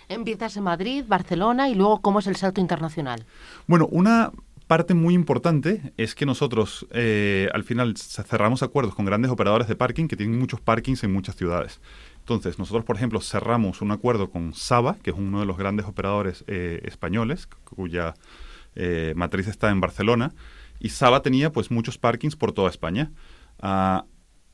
Empiezas 0.09 0.57
en 0.57 0.63
Madrid, 0.65 1.05
Barcelona 1.07 1.69
y 1.69 1.75
luego 1.75 2.01
cómo 2.01 2.21
es 2.21 2.27
el 2.27 2.37
salto 2.37 2.61
internacional. 2.61 3.25
Bueno, 3.67 3.87
una 3.91 4.33
parte 4.67 4.95
muy 4.95 5.15
importante 5.15 5.93
es 5.97 6.15
que 6.15 6.27
nosotros 6.27 6.87
eh, 6.91 7.49
al 7.55 7.65
final 7.65 7.97
cerramos 7.97 8.63
acuerdos 8.63 8.95
con 8.95 9.05
grandes 9.05 9.31
operadores 9.31 9.69
de 9.69 9.77
parking 9.77 10.09
que 10.09 10.17
tienen 10.17 10.39
muchos 10.39 10.61
parkings 10.61 11.03
en 11.05 11.13
muchas 11.13 11.37
ciudades. 11.37 11.81
Entonces, 12.27 12.59
nosotros, 12.59 12.85
por 12.85 12.97
ejemplo, 12.97 13.21
cerramos 13.21 13.83
un 13.83 13.93
acuerdo 13.93 14.31
con 14.31 14.53
Saba, 14.53 14.97
que 15.01 15.11
es 15.11 15.17
uno 15.17 15.39
de 15.39 15.47
los 15.47 15.57
grandes 15.57 15.87
operadores 15.87 16.43
eh, 16.49 16.81
españoles, 16.83 17.47
cuya 17.47 18.15
eh, 18.75 19.13
matriz 19.15 19.47
está 19.47 19.71
en 19.71 19.81
Barcelona, 19.81 20.35
y 20.81 20.89
Saba 20.89 21.23
tenía 21.23 21.53
pues 21.53 21.71
muchos 21.71 21.99
parkings 21.99 22.35
por 22.35 22.51
toda 22.51 22.69
España. 22.69 23.13
Ah, 23.61 24.07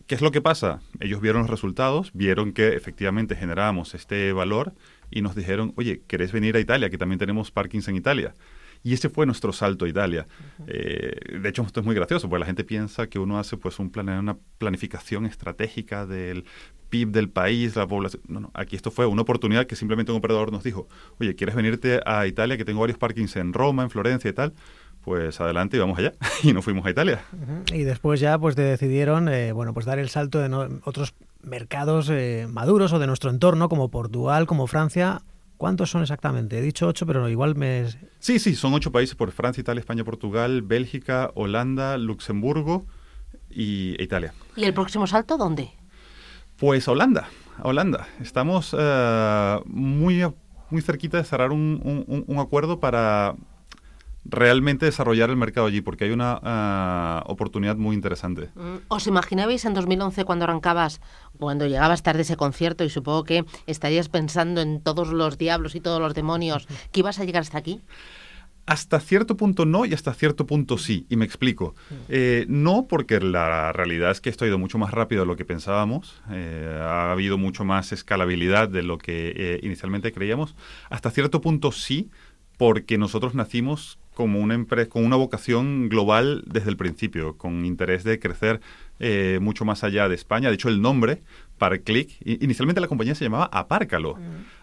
¿Qué 0.06 0.14
es 0.14 0.20
lo 0.20 0.32
que 0.32 0.42
pasa? 0.42 0.80
Ellos 1.00 1.22
vieron 1.22 1.42
los 1.42 1.50
resultados, 1.50 2.10
vieron 2.12 2.52
que 2.52 2.76
efectivamente 2.76 3.36
generábamos 3.36 3.94
este 3.94 4.34
valor 4.34 4.74
y 5.10 5.22
nos 5.22 5.34
dijeron, 5.34 5.72
oye, 5.76 6.02
¿querés 6.06 6.30
venir 6.30 6.56
a 6.56 6.60
Italia? 6.60 6.90
Que 6.90 6.98
también 6.98 7.18
tenemos 7.18 7.50
parkings 7.50 7.88
en 7.88 7.96
Italia. 7.96 8.34
Y 8.82 8.94
ese 8.94 9.08
fue 9.08 9.26
nuestro 9.26 9.52
salto 9.52 9.84
a 9.84 9.88
Italia. 9.88 10.26
Eh, 10.66 11.38
de 11.40 11.48
hecho, 11.48 11.62
esto 11.62 11.80
es 11.80 11.86
muy 11.86 11.94
gracioso, 11.94 12.28
porque 12.28 12.40
la 12.40 12.46
gente 12.46 12.64
piensa 12.64 13.06
que 13.06 13.18
uno 13.18 13.38
hace 13.38 13.56
pues 13.56 13.78
un 13.78 13.90
plan, 13.90 14.08
una 14.08 14.36
planificación 14.58 15.26
estratégica 15.26 16.06
del 16.06 16.44
PIB 16.90 17.10
del 17.10 17.28
país, 17.28 17.76
la 17.76 17.86
población. 17.86 18.22
No, 18.26 18.40
no, 18.40 18.50
aquí 18.54 18.76
esto 18.76 18.90
fue 18.90 19.06
una 19.06 19.22
oportunidad 19.22 19.66
que 19.66 19.76
simplemente 19.76 20.12
un 20.12 20.18
operador 20.18 20.50
nos 20.52 20.64
dijo, 20.64 20.88
oye, 21.20 21.34
¿quieres 21.34 21.54
venirte 21.54 22.00
a 22.04 22.26
Italia? 22.26 22.56
Que 22.56 22.64
tengo 22.64 22.80
varios 22.80 22.98
parkings 22.98 23.36
en 23.36 23.52
Roma, 23.52 23.84
en 23.84 23.90
Florencia 23.90 24.28
y 24.28 24.32
tal 24.32 24.52
pues 25.02 25.40
adelante 25.40 25.76
y 25.76 25.80
vamos 25.80 25.98
allá. 25.98 26.12
Y 26.42 26.52
nos 26.52 26.64
fuimos 26.64 26.86
a 26.86 26.90
Italia. 26.90 27.24
Y 27.72 27.82
después 27.82 28.20
ya 28.20 28.38
pues 28.38 28.56
decidieron 28.56 29.28
eh, 29.28 29.52
bueno 29.52 29.74
pues 29.74 29.86
dar 29.86 29.98
el 29.98 30.08
salto 30.08 30.38
de 30.38 30.80
otros 30.84 31.14
mercados 31.42 32.08
eh, 32.10 32.46
maduros 32.48 32.92
o 32.92 32.98
de 32.98 33.06
nuestro 33.06 33.30
entorno, 33.30 33.68
como 33.68 33.90
Portugal, 33.90 34.46
como 34.46 34.66
Francia, 34.66 35.22
¿Cuántos 35.62 35.90
son 35.90 36.02
exactamente? 36.02 36.58
He 36.58 36.60
dicho 36.60 36.88
ocho, 36.88 37.06
pero 37.06 37.28
igual 37.28 37.54
me... 37.54 37.86
Sí, 38.18 38.40
sí, 38.40 38.56
son 38.56 38.74
ocho 38.74 38.90
países 38.90 39.14
por 39.14 39.30
Francia, 39.30 39.60
Italia, 39.60 39.78
España, 39.78 40.02
Portugal, 40.02 40.60
Bélgica, 40.62 41.30
Holanda, 41.36 41.98
Luxemburgo 41.98 42.84
y 43.48 43.94
e 43.96 44.02
Italia. 44.02 44.34
¿Y 44.56 44.64
el 44.64 44.74
próximo 44.74 45.06
salto 45.06 45.36
dónde? 45.36 45.70
Pues 46.56 46.88
a 46.88 46.90
Holanda, 46.90 47.28
a 47.58 47.68
Holanda. 47.68 48.08
Estamos 48.20 48.72
uh, 48.72 49.62
muy, 49.66 50.24
muy 50.70 50.82
cerquita 50.82 51.18
de 51.18 51.22
cerrar 51.22 51.52
un, 51.52 51.80
un, 51.84 52.24
un, 52.26 52.38
acuerdo 52.40 52.80
para, 52.80 53.36
realmente 54.24 54.86
desarrollar 54.86 55.30
el 55.30 55.36
mercado 55.36 55.66
allí, 55.66 55.80
porque 55.80 56.04
hay 56.04 56.10
una 56.10 56.38
ah, 56.42 57.24
oportunidad 57.26 57.76
muy 57.76 57.94
interesante. 57.94 58.50
Mm, 58.54 58.76
¿Os 58.88 59.06
imaginabais 59.06 59.64
en 59.64 59.74
2011 59.74 60.24
cuando 60.24 60.44
arrancabas, 60.44 61.00
cuando 61.38 61.66
llegabas 61.66 62.02
tarde 62.02 62.22
ese 62.22 62.36
concierto 62.36 62.84
y 62.84 62.90
supongo 62.90 63.24
que 63.24 63.44
estarías 63.66 64.08
pensando 64.08 64.60
en 64.60 64.80
todos 64.80 65.12
los 65.12 65.38
diablos 65.38 65.74
y 65.74 65.80
todos 65.80 66.00
los 66.00 66.14
demonios, 66.14 66.66
que 66.92 67.00
ibas 67.00 67.18
a 67.18 67.24
llegar 67.24 67.42
hasta 67.42 67.58
aquí? 67.58 67.80
Hasta 68.64 69.00
cierto 69.00 69.36
punto 69.36 69.66
no 69.66 69.84
y 69.86 69.92
hasta 69.92 70.14
cierto 70.14 70.46
punto 70.46 70.78
sí, 70.78 71.04
y 71.08 71.16
me 71.16 71.24
explico. 71.24 71.74
Eh, 72.08 72.46
no 72.48 72.86
porque 72.86 73.18
la 73.18 73.72
realidad 73.72 74.12
es 74.12 74.20
que 74.20 74.30
esto 74.30 74.44
ha 74.44 74.48
ido 74.48 74.58
mucho 74.58 74.78
más 74.78 74.92
rápido 74.92 75.22
de 75.22 75.26
lo 75.26 75.34
que 75.34 75.44
pensábamos, 75.44 76.22
eh, 76.30 76.78
ha 76.80 77.10
habido 77.10 77.38
mucho 77.38 77.64
más 77.64 77.90
escalabilidad 77.90 78.68
de 78.68 78.84
lo 78.84 78.98
que 78.98 79.32
eh, 79.34 79.60
inicialmente 79.64 80.12
creíamos. 80.12 80.54
Hasta 80.90 81.10
cierto 81.10 81.40
punto 81.40 81.72
sí, 81.72 82.08
porque 82.56 82.98
nosotros 82.98 83.34
nacimos 83.34 83.98
como 84.14 84.40
una 84.40 84.54
empresa 84.54 84.88
con 84.88 85.04
una 85.04 85.16
vocación 85.16 85.88
global 85.88 86.44
desde 86.46 86.70
el 86.70 86.76
principio, 86.76 87.36
con 87.36 87.64
interés 87.64 88.04
de 88.04 88.18
crecer 88.18 88.60
eh, 88.98 89.38
mucho 89.40 89.64
más 89.64 89.84
allá 89.84 90.08
de 90.08 90.14
España. 90.14 90.48
De 90.48 90.54
hecho, 90.54 90.68
el 90.68 90.80
nombre, 90.80 91.22
Parclick, 91.58 92.10
inicialmente 92.24 92.80
la 92.80 92.88
compañía 92.88 93.14
se 93.14 93.24
llamaba 93.24 93.48
Apárcalo, 93.52 94.16
mm. 94.16 94.20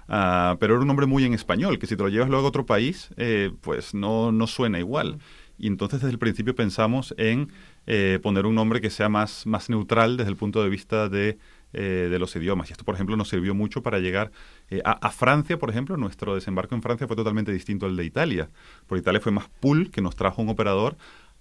ah, 0.10 0.58
pero 0.60 0.74
era 0.74 0.82
un 0.82 0.88
nombre 0.88 1.06
muy 1.06 1.24
en 1.24 1.34
español, 1.34 1.80
que 1.80 1.88
si 1.88 1.96
te 1.96 2.04
lo 2.04 2.10
llevas 2.10 2.30
luego 2.30 2.46
a 2.46 2.50
otro 2.50 2.66
país, 2.66 3.10
eh, 3.18 3.52
pues 3.62 3.94
no, 3.94 4.32
no 4.32 4.48
suena 4.48 4.80
igual. 4.80 5.16
Mm. 5.16 5.20
Y 5.60 5.68
entonces 5.68 6.00
desde 6.00 6.14
el 6.14 6.20
principio 6.20 6.56
pensamos 6.56 7.14
en 7.18 7.52
eh, 7.86 8.20
poner 8.24 8.46
un 8.46 8.56
nombre 8.56 8.80
que 8.80 8.90
sea 8.90 9.10
más, 9.10 9.46
más 9.46 9.70
neutral 9.70 10.16
desde 10.16 10.32
el 10.32 10.38
punto 10.38 10.64
de 10.64 10.70
vista 10.70 11.10
de 11.10 11.38
eh, 11.72 12.08
de 12.10 12.18
los 12.20 12.36
idiomas. 12.36 12.70
Y 12.70 12.74
esto, 12.74 12.84
por 12.84 12.96
ejemplo, 12.96 13.16
nos 13.16 13.30
sirvió 13.30 13.54
mucho 13.54 13.84
para 13.84 14.00
llegar 14.00 14.32
eh, 14.70 14.82
a, 14.84 15.12
Francia, 15.12 15.60
por 15.60 15.70
ejemplo. 15.70 15.98
Nuestro 15.98 16.34
desembarco 16.34 16.74
en 16.74 16.82
Francia 16.82 17.08
fue 17.08 17.16
totalmente 17.16 17.52
distinto 17.52 17.86
al 17.86 17.96
de 17.96 18.06
Italia. 18.06 18.50
Por 18.88 18.98
Italia 18.98 19.22
fue 19.22 19.32
más 19.32 19.50
pool, 19.60 19.92
que 19.92 20.02
nos 20.02 20.16
trajo 20.16 20.42
un 20.42 20.50
operador. 20.50 20.98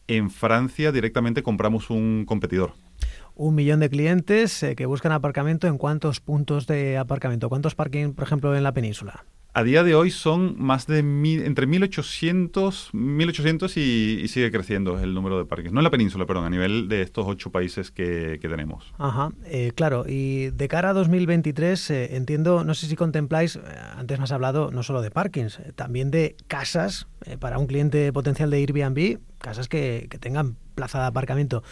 En 0.07 0.31
Francia 0.31 0.93
directamente 0.93 1.43
compramos 1.43 1.89
un 1.91 2.25
competidor. 2.27 2.75
Un 3.35 3.55
millón 3.55 3.81
de 3.81 3.89
clientes 3.89 4.63
eh, 4.63 4.77
que 4.77 4.85
buscan 4.85 5.13
aparcamiento. 5.13 5.67
¿En 5.67 5.79
cuántos 5.79 6.21
puntos 6.21 6.67
de 6.67 6.99
aparcamiento? 6.99 7.49
¿Cuántos 7.49 7.75
parking, 7.75 8.13
por 8.13 8.25
ejemplo, 8.25 8.55
en 8.55 8.63
la 8.63 8.73
península? 8.73 9.25
A 9.55 9.65
día 9.65 9.83
de 9.83 9.95
hoy 9.95 10.11
son 10.11 10.55
más 10.59 10.87
de 10.87 10.99
entre 10.99 11.67
1800, 11.67 12.91
1800 12.93 13.77
y, 13.77 14.21
y, 14.23 14.29
sigue 14.29 14.51
creciendo 14.51 15.01
el 15.01 15.15
número 15.15 15.39
de 15.39 15.47
parques. 15.47 15.73
No 15.73 15.81
en 15.81 15.85
la 15.85 15.91
península, 15.91 16.27
perdón, 16.27 16.45
a 16.45 16.51
nivel 16.51 16.87
de 16.89 17.03
estos 17.03 17.27
ocho 17.27 17.51
países 17.51 17.91
que, 17.91 18.39
tenemos. 18.41 18.93
Ajá, 18.99 19.33
eh, 19.47 19.73
claro. 19.75 20.05
Y 20.07 20.51
de 20.51 20.69
cara 20.69 20.91
a 20.91 20.93
2023, 20.93 21.91
eh, 21.91 22.17
entiendo, 22.17 22.63
no 22.63 22.75
sé 22.75 22.87
si 22.87 22.95
contempláis, 22.95 23.57
eh, 23.57 23.61
antes 23.97 24.19
me 24.19 24.25
has 24.25 24.33
hablado 24.33 24.71
no 24.71 24.83
solo 24.83 25.03
de 25.03 25.11
parkings, 25.11 25.61
también 25.75 26.11
de 26.11 26.37
casas 26.47 27.09
para 27.41 27.59
un 27.59 27.67
cliente 27.67 28.13
potencial 28.13 28.51
de 28.51 28.59
Airbnb, 28.59 29.19
casas 29.39 29.69
que, 29.69 30.07
que 30.11 30.19
tengan 30.19 30.57
plaza 30.75 31.01
de 31.01 31.07
aparcamiento. 31.07 31.63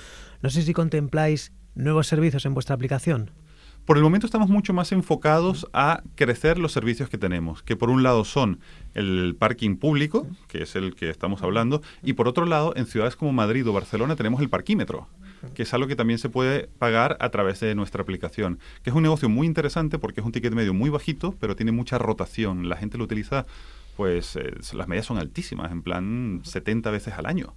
No 0.43 0.51
sé 0.51 0.63
si 0.63 0.73
contempláis 0.73 1.53
nuevos 1.75 2.07
servicios 2.09 2.45
en 2.47 2.55
vuestra 2.55 2.75
aplicación. 2.75 3.31
Por 3.87 3.99
el 3.99 4.03
momento 4.03 4.27
estamos 4.27 4.49
mucho 4.49 4.75
más 4.75 4.91
enfocados 4.91 5.69
a 5.73 6.03
crecer 6.17 6.59
los 6.59 6.73
servicios 6.73 7.09
que 7.09 7.19
tenemos, 7.19 7.63
que 7.63 7.77
por 7.77 7.89
un 7.89 8.03
lado 8.03 8.25
son 8.25 8.59
el 8.95 9.37
parking 9.39 9.77
público, 9.77 10.27
que 10.49 10.65
es 10.65 10.75
el 10.75 10.97
que 10.97 11.09
estamos 11.09 11.45
hablando, 11.45 11.83
y 12.03 12.15
por 12.15 12.27
otro 12.27 12.47
lado, 12.47 12.75
en 12.75 12.87
ciudades 12.87 13.15
como 13.15 13.33
Madrid 13.33 13.65
o 13.69 13.73
Barcelona 13.73 14.17
tenemos 14.17 14.41
el 14.41 14.49
parquímetro, 14.49 15.07
que 15.55 15.63
es 15.63 15.73
algo 15.73 15.87
que 15.87 15.95
también 15.95 16.19
se 16.19 16.29
puede 16.29 16.67
pagar 16.67 17.17
a 17.21 17.29
través 17.29 17.61
de 17.61 17.77
nuestra 17.77 18.03
aplicación, 18.03 18.59
que 18.83 18.91
es 18.91 18.97
un 18.97 19.05
negocio 19.05 19.29
muy 19.29 19.47
interesante 19.47 20.01
porque 20.01 20.19
es 20.19 20.27
un 20.27 20.33
ticket 20.33 20.53
medio 20.53 20.75
muy 20.75 20.91
bajito, 20.91 21.37
pero 21.39 21.55
tiene 21.55 21.71
mucha 21.71 21.97
rotación. 21.97 22.69
La 22.69 22.77
gente 22.77 22.99
lo 22.99 23.05
utiliza 23.05 23.47
pues 23.97 24.37
eh, 24.37 24.53
las 24.75 24.89
medias 24.89 25.07
son 25.07 25.17
altísimas, 25.19 25.73
en 25.73 25.83
plan 25.83 26.41
70 26.45 26.91
veces 26.91 27.15
al 27.15 27.27
año, 27.27 27.55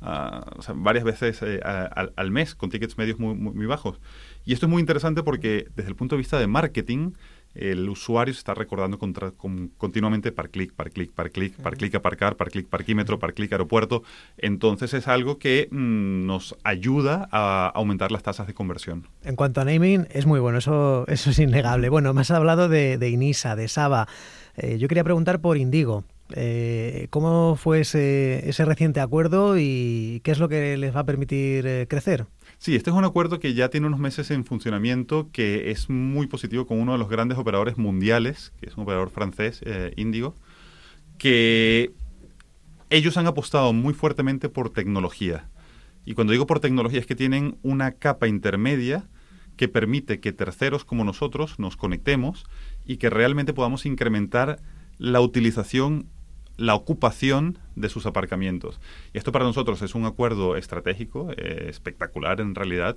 ah, 0.00 0.44
o 0.56 0.62
sea, 0.62 0.74
varias 0.74 1.04
veces 1.04 1.40
eh, 1.42 1.60
al, 1.62 2.30
mes, 2.30 2.54
con 2.54 2.70
tickets 2.70 2.96
medios 2.96 3.18
muy, 3.18 3.34
muy, 3.34 3.66
bajos. 3.66 4.00
Y 4.44 4.52
esto 4.52 4.66
es 4.66 4.70
muy 4.70 4.80
interesante 4.80 5.22
porque 5.22 5.66
desde 5.76 5.90
el 5.90 5.96
punto 5.96 6.16
de 6.16 6.18
vista 6.18 6.38
de 6.38 6.46
marketing, 6.46 7.12
el 7.54 7.88
usuario 7.88 8.32
se 8.32 8.38
está 8.38 8.54
recordando 8.54 8.98
contra, 8.98 9.32
continuamente 9.32 10.32
par 10.32 10.48
clic, 10.48 10.72
par 10.72 10.90
clic, 10.90 11.12
par 11.12 11.30
clic, 11.30 11.54
par 11.56 11.76
clic 11.76 11.94
aparcar, 11.94 12.36
par 12.36 12.50
clic 12.50 12.66
parquímetro, 12.66 13.18
par 13.18 13.34
clic 13.34 13.52
aeropuerto. 13.52 14.02
Entonces 14.38 14.94
es 14.94 15.06
algo 15.06 15.38
que 15.38 15.68
mm, 15.70 16.26
nos 16.26 16.56
ayuda 16.64 17.28
a 17.30 17.70
aumentar 17.74 18.10
las 18.10 18.22
tasas 18.22 18.46
de 18.46 18.54
conversión. 18.54 19.06
En 19.22 19.36
cuanto 19.36 19.60
a 19.60 19.64
naming, 19.64 20.06
es 20.10 20.26
muy 20.26 20.40
bueno, 20.40 20.58
eso, 20.58 21.04
eso 21.08 21.30
es 21.30 21.38
innegable. 21.38 21.88
Bueno, 21.88 22.14
me 22.14 22.22
has 22.22 22.30
hablado 22.30 22.68
de, 22.68 22.96
de 22.98 23.10
Inisa, 23.10 23.54
de 23.54 23.68
Saba. 23.68 24.08
Eh, 24.56 24.78
yo 24.78 24.88
quería 24.88 25.04
preguntar 25.04 25.40
por 25.40 25.56
Indigo. 25.56 26.04
Eh, 26.34 27.08
¿Cómo 27.10 27.56
fue 27.56 27.80
ese, 27.80 28.48
ese, 28.48 28.64
reciente 28.64 29.00
acuerdo 29.00 29.58
y 29.58 30.20
qué 30.24 30.30
es 30.30 30.38
lo 30.38 30.48
que 30.48 30.78
les 30.78 30.94
va 30.94 31.00
a 31.00 31.04
permitir 31.04 31.66
eh, 31.66 31.86
crecer? 31.88 32.24
Sí, 32.62 32.76
este 32.76 32.90
es 32.90 32.96
un 32.96 33.04
acuerdo 33.04 33.40
que 33.40 33.54
ya 33.54 33.70
tiene 33.70 33.88
unos 33.88 33.98
meses 33.98 34.30
en 34.30 34.44
funcionamiento, 34.44 35.28
que 35.32 35.72
es 35.72 35.90
muy 35.90 36.28
positivo 36.28 36.64
con 36.64 36.78
uno 36.78 36.92
de 36.92 36.98
los 36.98 37.08
grandes 37.08 37.36
operadores 37.36 37.76
mundiales, 37.76 38.52
que 38.60 38.68
es 38.68 38.76
un 38.76 38.84
operador 38.84 39.10
francés, 39.10 39.62
Indigo, 39.96 40.36
que 41.18 41.90
ellos 42.88 43.16
han 43.16 43.26
apostado 43.26 43.72
muy 43.72 43.94
fuertemente 43.94 44.48
por 44.48 44.70
tecnología. 44.70 45.48
Y 46.04 46.14
cuando 46.14 46.30
digo 46.30 46.46
por 46.46 46.60
tecnología 46.60 47.00
es 47.00 47.06
que 47.06 47.16
tienen 47.16 47.58
una 47.64 47.90
capa 47.90 48.28
intermedia 48.28 49.08
que 49.56 49.66
permite 49.66 50.20
que 50.20 50.32
terceros 50.32 50.84
como 50.84 51.02
nosotros 51.02 51.58
nos 51.58 51.76
conectemos 51.76 52.44
y 52.86 52.98
que 52.98 53.10
realmente 53.10 53.52
podamos 53.52 53.86
incrementar 53.86 54.60
la 54.98 55.20
utilización, 55.20 56.06
la 56.56 56.74
ocupación 56.74 57.58
de 57.76 57.88
sus 57.88 58.06
aparcamientos. 58.06 58.80
Y 59.12 59.18
esto 59.18 59.32
para 59.32 59.44
nosotros 59.44 59.82
es 59.82 59.94
un 59.94 60.04
acuerdo 60.04 60.56
estratégico, 60.56 61.30
eh, 61.36 61.66
espectacular 61.68 62.40
en 62.40 62.54
realidad, 62.54 62.96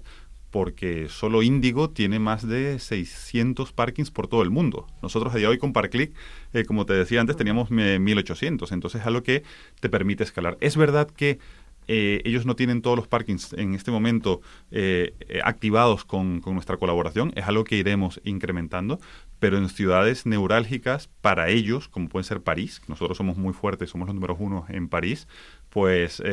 porque 0.52 1.10
solo 1.10 1.44
Índigo 1.44 1.90
tiene 1.90 2.18
más 2.18 2.48
de 2.48 2.80
600 2.80 3.74
parkings 3.74 4.10
por 4.10 4.28
todo 4.28 4.42
el 4.42 4.52
mundo. 4.52 4.88
Nosotros 5.02 5.34
a 5.34 5.38
día 5.38 5.48
de 5.48 5.52
hoy 5.52 5.58
con 5.58 5.74
Parklick, 5.74 6.14
eh, 6.54 6.64
como 6.64 6.86
te 6.86 6.94
decía 6.94 7.20
antes, 7.20 7.36
teníamos 7.36 7.72
1800, 7.72 8.72
entonces 8.72 9.02
es 9.02 9.08
algo 9.08 9.22
que 9.22 9.44
te 9.82 9.90
permite 9.90 10.24
escalar. 10.24 10.58
Es 10.62 10.78
verdad 10.78 11.10
que 11.10 11.40
eh, 11.88 12.22
ellos 12.26 12.46
no 12.46 12.56
tienen 12.56 12.82
todos 12.82 12.98
los 12.98 13.08
parkings 13.08 13.54
en 13.54 13.74
este 13.76 13.92
momento 13.92 14.42
eh, 14.72 15.14
eh, 15.22 15.42
activados 15.44 16.06
con, 16.06 16.42
nuestra 16.46 16.78
colaboración, 16.78 17.32
es 17.36 17.46
algo 17.48 17.64
que 17.64 17.76
iremos 17.76 18.22
incrementando, 18.24 19.00
pero 19.40 19.58
en 19.58 19.70
ciudades 19.70 20.26
neurálgicas 20.26 21.10
para 21.22 21.50
ellos, 21.50 21.88
como 21.88 22.10
pueden 22.10 22.24
ser 22.24 22.42
París, 22.42 22.82
nosotros 22.88 23.18
somos 23.18 23.38
muy 23.38 23.54
fuertes, 23.54 23.90
somos 23.90 24.08
los 24.08 24.16
números 24.16 24.38
uno 24.40 24.66
en 24.70 24.88
París, 24.88 25.28
pues 25.70 26.24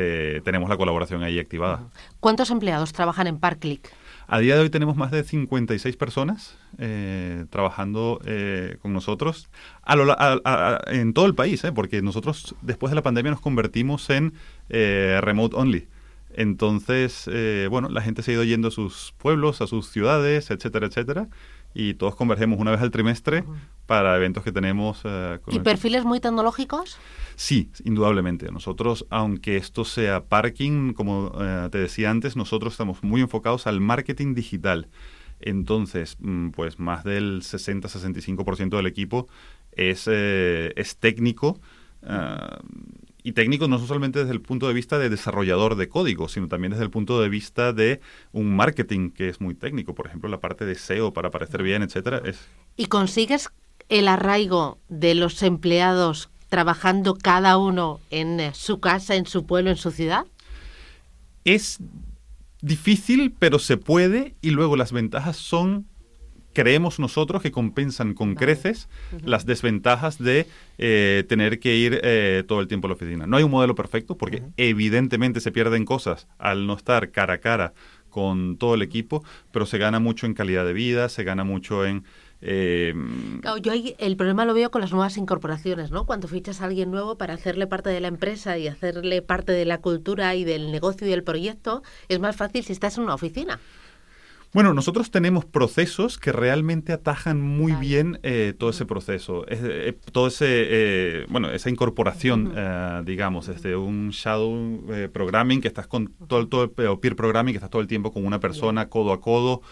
tenemos 0.43 0.69
la 0.69 0.77
colaboración 0.77 1.21
ahí 1.21 1.37
activada. 1.37 1.89
¿Cuántos 2.21 2.49
empleados 2.49 2.93
trabajan 2.93 3.27
en 3.27 3.39
Parklick? 3.39 3.91
A 4.27 4.39
día 4.39 4.55
de 4.55 4.61
hoy 4.61 4.69
tenemos 4.69 4.95
más 4.95 5.11
de 5.11 5.23
56 5.23 5.97
personas 5.97 6.57
eh, 6.77 7.45
trabajando 7.49 8.21
eh, 8.25 8.77
con 8.81 8.93
nosotros 8.93 9.49
en 9.85 11.13
todo 11.13 11.25
el 11.25 11.35
país, 11.35 11.63
eh, 11.63 11.71
porque 11.71 12.01
nosotros 12.01 12.55
después 12.61 12.91
de 12.91 12.95
la 12.95 13.03
pandemia 13.03 13.31
nos 13.31 13.41
convertimos 13.41 14.09
en 14.09 14.33
remote 14.69 15.55
only. 15.55 15.87
Entonces, 16.35 17.29
bueno, 17.69 17.89
la 17.89 18.01
gente 18.01 18.23
se 18.23 18.31
ha 18.31 18.33
ido 18.35 18.43
yendo 18.43 18.69
a 18.69 18.71
sus 18.71 19.13
pueblos, 19.17 19.61
a 19.61 19.67
sus 19.67 19.89
ciudades, 19.89 20.49
etcétera, 20.49 20.87
etcétera, 20.87 21.27
y 21.75 21.93
todos 21.93 22.15
convergemos 22.15 22.59
una 22.59 22.71
vez 22.71 22.81
al 22.81 22.91
trimestre 22.91 23.43
para 23.85 24.15
eventos 24.15 24.43
que 24.43 24.51
tenemos. 24.51 25.01
¿Y 25.49 25.59
perfiles 25.59 26.05
muy 26.05 26.19
tecnológicos? 26.19 26.97
Sí, 27.35 27.69
indudablemente. 27.83 28.51
Nosotros, 28.51 29.05
aunque 29.09 29.57
esto 29.57 29.85
sea 29.85 30.25
parking, 30.25 30.93
como 30.93 31.31
eh, 31.39 31.69
te 31.71 31.79
decía 31.79 32.11
antes, 32.11 32.35
nosotros 32.35 32.73
estamos 32.73 33.03
muy 33.03 33.21
enfocados 33.21 33.67
al 33.67 33.79
marketing 33.79 34.35
digital. 34.35 34.87
Entonces, 35.39 36.17
mm, 36.19 36.49
pues 36.49 36.79
más 36.79 37.03
del 37.03 37.41
60-65% 37.41 38.77
del 38.77 38.87
equipo 38.87 39.27
es, 39.71 40.07
eh, 40.09 40.73
es 40.75 40.97
técnico. 40.97 41.59
Ah, 42.05 42.59
y 43.25 43.31
técnico 43.31 43.69
no 43.69 43.79
solamente 43.79 44.19
desde 44.19 44.33
el 44.33 44.41
punto 44.41 44.67
de 44.67 44.73
vista 44.73 44.99
de 44.99 45.09
desarrollador 45.09 45.75
de 45.75 45.87
código, 45.87 46.27
sino 46.27 46.49
también 46.49 46.71
desde 46.71 46.83
el 46.83 46.89
punto 46.89 47.21
de 47.21 47.29
vista 47.29 47.71
de 47.71 48.01
un 48.33 48.53
marketing 48.53 49.11
que 49.11 49.29
es 49.29 49.39
muy 49.39 49.55
técnico. 49.55 49.95
Por 49.95 50.07
ejemplo, 50.07 50.29
la 50.29 50.41
parte 50.41 50.65
de 50.65 50.75
SEO 50.75 51.13
para 51.13 51.31
parecer 51.31 51.63
bien, 51.63 51.83
etcétera. 51.83 52.21
Es... 52.25 52.45
¿Y 52.75 52.87
consigues 52.87 53.49
el 53.93 54.07
arraigo 54.07 54.79
de 54.89 55.13
los 55.13 55.43
empleados 55.43 56.31
trabajando 56.49 57.15
cada 57.15 57.57
uno 57.57 57.99
en 58.09 58.39
eh, 58.39 58.51
su 58.55 58.79
casa, 58.79 59.15
en 59.15 59.27
su 59.27 59.45
pueblo, 59.45 59.69
en 59.69 59.77
su 59.77 59.91
ciudad? 59.91 60.25
Es 61.45 61.77
difícil, 62.59 63.31
pero 63.37 63.59
se 63.59 63.77
puede 63.77 64.35
y 64.41 64.49
luego 64.49 64.75
las 64.77 64.91
ventajas 64.91 65.37
son 65.37 65.85
creemos 66.53 66.99
nosotros 66.99 67.41
que 67.41 67.51
compensan 67.51 68.13
con 68.13 68.35
creces 68.35 68.87
las 69.23 69.45
desventajas 69.45 70.17
de 70.17 70.47
eh, 70.77 71.23
tener 71.27 71.59
que 71.59 71.75
ir 71.75 71.99
eh, 72.03 72.43
todo 72.47 72.61
el 72.61 72.67
tiempo 72.67 72.87
a 72.87 72.89
la 72.89 72.95
oficina. 72.95 73.27
No 73.27 73.37
hay 73.37 73.43
un 73.43 73.51
modelo 73.51 73.75
perfecto 73.75 74.17
porque 74.17 74.43
evidentemente 74.57 75.39
se 75.39 75.51
pierden 75.51 75.85
cosas 75.85 76.27
al 76.37 76.65
no 76.65 76.75
estar 76.75 77.11
cara 77.11 77.35
a 77.35 77.37
cara 77.39 77.73
con 78.09 78.57
todo 78.57 78.75
el 78.75 78.83
equipo, 78.83 79.23
pero 79.51 79.65
se 79.65 79.79
gana 79.79 79.99
mucho 79.99 80.27
en 80.27 80.35
calidad 80.35 80.65
de 80.65 80.73
vida, 80.73 81.09
se 81.09 81.23
gana 81.23 81.43
mucho 81.43 81.85
en 81.85 82.03
Eh, 82.45 82.93
yo 83.61 83.71
el 83.97 84.17
problema 84.17 84.43
lo 84.43 84.53
veo 84.53 84.69
con 84.69 84.81
las 84.81 84.91
nuevas 84.91 85.15
incorporaciones, 85.15 85.91
¿no? 85.91 86.05
Cuando 86.05 86.27
fichas 86.27 86.61
a 86.61 86.65
alguien 86.65 86.91
nuevo 86.91 87.17
para 87.17 87.33
hacerle 87.33 87.67
parte 87.67 87.89
de 87.89 88.01
la 88.01 88.09
empresa 88.09 88.57
y 88.57 88.67
hacerle 88.67 89.21
parte 89.21 89.53
de 89.53 89.63
la 89.63 89.79
cultura 89.79 90.35
y 90.35 90.43
del 90.43 90.71
negocio 90.71 91.07
y 91.07 91.09
del 91.09 91.23
proyecto, 91.23 91.83
es 92.09 92.19
más 92.19 92.35
fácil 92.35 92.63
si 92.65 92.73
estás 92.73 92.97
en 92.97 93.05
una 93.05 93.13
oficina. 93.13 93.59
Bueno, 94.53 94.75
nosotros 94.75 95.09
tenemos 95.09 95.45
procesos 95.45 96.19
que 96.19 96.31
realmente 96.31 96.93
atajan 96.93 97.41
muy 97.41 97.71
bien 97.71 98.19
eh, 98.21 98.53
todo 98.55 98.69
ese 98.69 98.85
proceso, 98.85 99.45
eh, 99.47 99.97
todo 100.11 100.27
ese, 100.27 100.45
eh, 100.47 101.25
bueno, 101.29 101.49
esa 101.49 101.71
incorporación, 101.71 102.53
digamos, 103.03 103.47
desde 103.47 103.75
un 103.75 104.11
shadow 104.11 104.85
programming 105.11 105.59
que 105.59 105.69
estás 105.69 105.87
con 105.87 106.13
todo, 106.27 106.47
todo 106.47 106.63
el 106.65 106.99
peer 106.99 107.15
programming 107.15 107.53
que 107.53 107.57
estás 107.57 107.71
todo 107.71 107.81
el 107.81 107.87
tiempo 107.87 108.13
con 108.13 108.27
una 108.27 108.39
persona 108.39 108.89
codo 108.89 109.11
a 109.11 109.21
codo, 109.21 109.63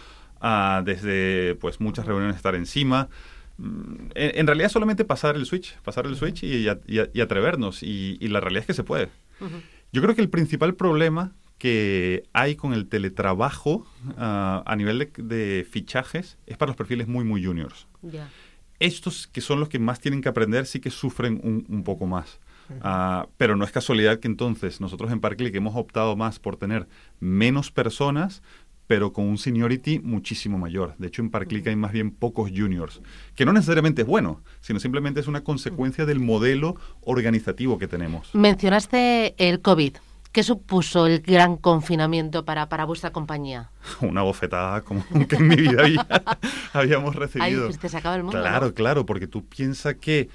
desde 0.83 1.55
pues 1.55 1.79
muchas 1.79 2.05
reuniones 2.05 2.35
estar 2.35 2.55
encima. 2.55 3.09
Mm, 3.57 4.09
en, 4.15 4.47
realidad 4.47 4.69
solamente 4.69 5.05
pasar 5.05 5.35
el 5.35 5.45
switch, 5.45 5.77
pasar 5.79 6.05
el 6.05 6.15
switch 6.15 6.43
y, 6.43 6.67
atrevernos 7.21 7.83
y, 7.83 8.17
la 8.27 8.39
realidad 8.39 8.61
es 8.61 8.67
que 8.67 8.73
se 8.73 8.83
puede. 8.83 9.09
Yo 9.91 10.01
creo 10.01 10.15
que 10.15 10.21
el 10.21 10.29
principal 10.29 10.75
problema 10.75 11.33
que 11.61 12.23
hay 12.33 12.55
con 12.55 12.73
el 12.73 12.87
teletrabajo 12.87 13.85
ah, 14.17 14.63
a 14.65 14.75
nivel 14.75 15.11
de, 15.15 15.67
fichajes 15.69 16.39
es 16.47 16.57
para 16.57 16.71
los 16.71 16.75
perfiles 16.75 17.07
muy, 17.07 17.23
muy 17.23 17.45
juniors. 17.45 17.87
Estos 18.79 19.27
que 19.27 19.41
son 19.41 19.59
los 19.59 19.69
que 19.69 19.77
más 19.77 19.99
tienen 19.99 20.21
que 20.21 20.29
aprender 20.29 20.65
sí 20.65 20.79
que 20.79 20.89
sufren 20.89 21.39
un, 21.43 21.83
poco 21.83 22.07
más. 22.07 22.39
Ah, 22.81 23.27
pero 23.37 23.55
no 23.55 23.63
es 23.63 23.71
casualidad 23.71 24.19
que 24.19 24.27
entonces 24.27 24.81
nosotros 24.81 25.11
en 25.11 25.19
Parklick 25.19 25.53
hemos 25.53 25.75
optado 25.75 26.15
más 26.15 26.39
por 26.39 26.57
tener 26.57 26.87
menos 27.19 27.69
personas, 27.69 28.41
pero 28.91 29.13
con 29.13 29.25
un 29.25 29.37
seniority 29.37 29.99
muchísimo 29.99 30.57
mayor. 30.57 30.95
De 30.97 31.07
hecho, 31.07 31.21
en 31.21 31.29
Parklick 31.29 31.65
hay 31.65 31.77
más 31.77 31.93
bien 31.93 32.11
pocos 32.11 32.51
juniors, 32.53 32.99
que 33.37 33.45
no 33.45 33.53
necesariamente 33.53 34.01
es 34.01 34.07
bueno, 34.09 34.41
sino 34.59 34.81
simplemente 34.81 35.21
es 35.21 35.27
una 35.27 35.45
consecuencia 35.45 36.05
del 36.05 36.19
modelo 36.19 36.75
organizativo 36.99 37.77
que 37.77 37.87
tenemos. 37.87 38.35
Mencionaste 38.35 39.33
el 39.37 39.61
COVID. 39.61 39.95
¿Qué 40.33 40.43
supuso 40.43 41.07
el 41.07 41.21
gran 41.21 41.55
confinamiento 41.55 42.43
para, 42.43 42.67
para 42.67 42.83
vuestra 42.83 43.13
compañía? 43.13 43.69
Una 44.01 44.23
bofetada 44.23 44.81
como 44.81 45.05
que 45.29 45.37
en 45.37 45.47
mi 45.47 45.55
vida 45.55 45.85
habíamos 46.73 47.15
recibido. 47.15 47.69
El 47.69 48.23
mundo. 48.23 48.41
Claro, 48.41 48.73
claro, 48.73 49.05
porque 49.05 49.27
tú 49.27 49.45
piensas 49.45 49.95
que 49.95 50.27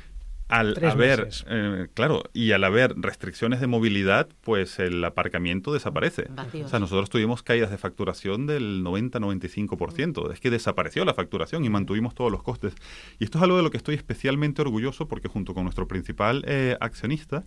al 0.48 0.76
haber, 0.84 1.28
eh, 1.48 1.88
claro, 1.94 2.22
y 2.32 2.52
al 2.52 2.62
haber 2.62 2.94
restricciones 2.96 3.60
de 3.60 3.66
movilidad, 3.66 4.28
pues 4.42 4.78
el 4.78 5.04
aparcamiento 5.04 5.72
desaparece. 5.72 6.28
O 6.64 6.68
sea, 6.68 6.78
nosotros 6.78 7.10
tuvimos 7.10 7.42
caídas 7.42 7.70
de 7.70 7.78
facturación 7.78 8.46
del 8.46 8.84
90-95%. 8.84 10.32
Es 10.32 10.40
que 10.40 10.50
desapareció 10.50 11.04
la 11.04 11.14
facturación 11.14 11.64
y 11.64 11.70
mantuvimos 11.70 12.14
todos 12.14 12.30
los 12.30 12.44
costes. 12.44 12.74
Y 13.18 13.24
esto 13.24 13.38
es 13.38 13.44
algo 13.44 13.56
de 13.56 13.64
lo 13.64 13.70
que 13.70 13.76
estoy 13.76 13.96
especialmente 13.96 14.62
orgulloso 14.62 15.08
porque 15.08 15.28
junto 15.28 15.52
con 15.52 15.64
nuestro 15.64 15.88
principal 15.88 16.44
eh, 16.46 16.76
accionista, 16.80 17.44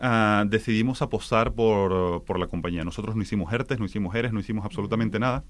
Ah, 0.00 0.44
decidimos 0.46 1.02
apostar 1.02 1.54
por, 1.54 2.22
por, 2.22 2.38
la 2.38 2.46
compañía. 2.46 2.84
Nosotros 2.84 3.16
no 3.16 3.22
hicimos 3.22 3.52
ERTES, 3.52 3.80
no 3.80 3.86
hicimos 3.86 4.14
ERES, 4.14 4.32
no 4.32 4.38
hicimos 4.38 4.64
absolutamente 4.64 5.18
nada. 5.18 5.42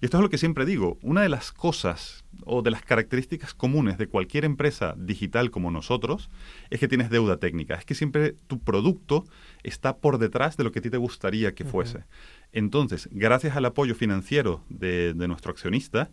Y 0.00 0.06
esto 0.06 0.16
es 0.16 0.22
lo 0.22 0.30
que 0.30 0.38
siempre 0.38 0.64
digo, 0.64 0.96
una 1.02 1.20
de 1.20 1.28
las 1.28 1.52
cosas 1.52 2.24
o 2.46 2.62
de 2.62 2.70
las 2.70 2.82
características 2.82 3.52
comunes 3.52 3.98
de 3.98 4.06
cualquier 4.06 4.46
empresa 4.46 4.94
digital 4.96 5.50
como 5.50 5.70
nosotros 5.70 6.30
es 6.70 6.80
que 6.80 6.88
tienes 6.88 7.10
deuda 7.10 7.36
técnica, 7.36 7.74
es 7.74 7.84
que 7.84 7.94
siempre 7.94 8.34
tu 8.46 8.58
producto 8.58 9.24
está 9.64 9.98
por 9.98 10.16
detrás 10.16 10.56
de 10.56 10.64
lo 10.64 10.72
que 10.72 10.78
a 10.78 10.82
ti 10.82 10.88
te 10.88 10.96
gustaría 10.96 11.54
que 11.54 11.66
fuese. 11.66 12.04
Entonces, 12.52 13.06
gracias 13.12 13.54
al 13.54 13.66
apoyo 13.66 13.94
financiero 13.94 14.62
de, 14.70 15.12
de 15.12 15.28
nuestro 15.28 15.52
accionista, 15.52 16.10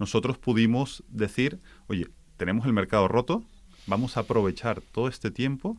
nosotros 0.00 0.38
pudimos 0.38 1.04
decir, 1.08 1.60
oye, 1.86 2.08
tenemos 2.36 2.66
el 2.66 2.72
mercado 2.72 3.06
roto, 3.06 3.44
vamos 3.86 4.16
a 4.16 4.20
aprovechar 4.20 4.80
todo 4.80 5.06
este 5.06 5.30
tiempo 5.30 5.78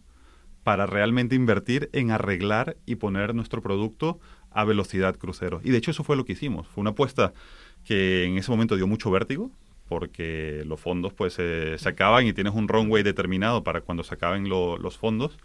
para 0.64 0.86
realmente 0.86 1.36
invertir 1.36 1.90
en 1.94 2.12
arreglar 2.12 2.78
y 2.86 2.96
poner 2.96 3.34
nuestro 3.36 3.62
producto 3.62 4.20
a 4.52 4.64
velocidad 4.64 5.16
crucero. 5.18 5.62
Y 5.64 5.72
de 5.72 5.78
hecho 5.78 5.92
eso 5.92 6.04
fue 6.04 6.16
lo 6.16 6.26
que 6.26 6.34
hicimos. 6.34 6.68
Fue 6.68 6.82
una 6.82 6.92
apuesta 6.92 7.34
que 7.84 8.26
en 8.26 8.38
ese 8.38 8.52
momento 8.52 8.76
dio 8.76 8.88
mucho 8.88 9.12
vértigo 9.12 9.52
porque 9.88 10.64
los 10.68 10.80
fondos 10.80 11.14
pues 11.14 11.34
se 11.34 11.90
acaban 11.90 12.28
y 12.28 12.34
tienes 12.34 12.54
un 12.54 12.68
runway 12.68 13.02
determinado 13.02 13.64
para 13.64 13.82
cuando 13.82 14.04
se 14.04 14.14
acaben 14.14 14.48
los 14.48 14.98
fondos 14.98 15.38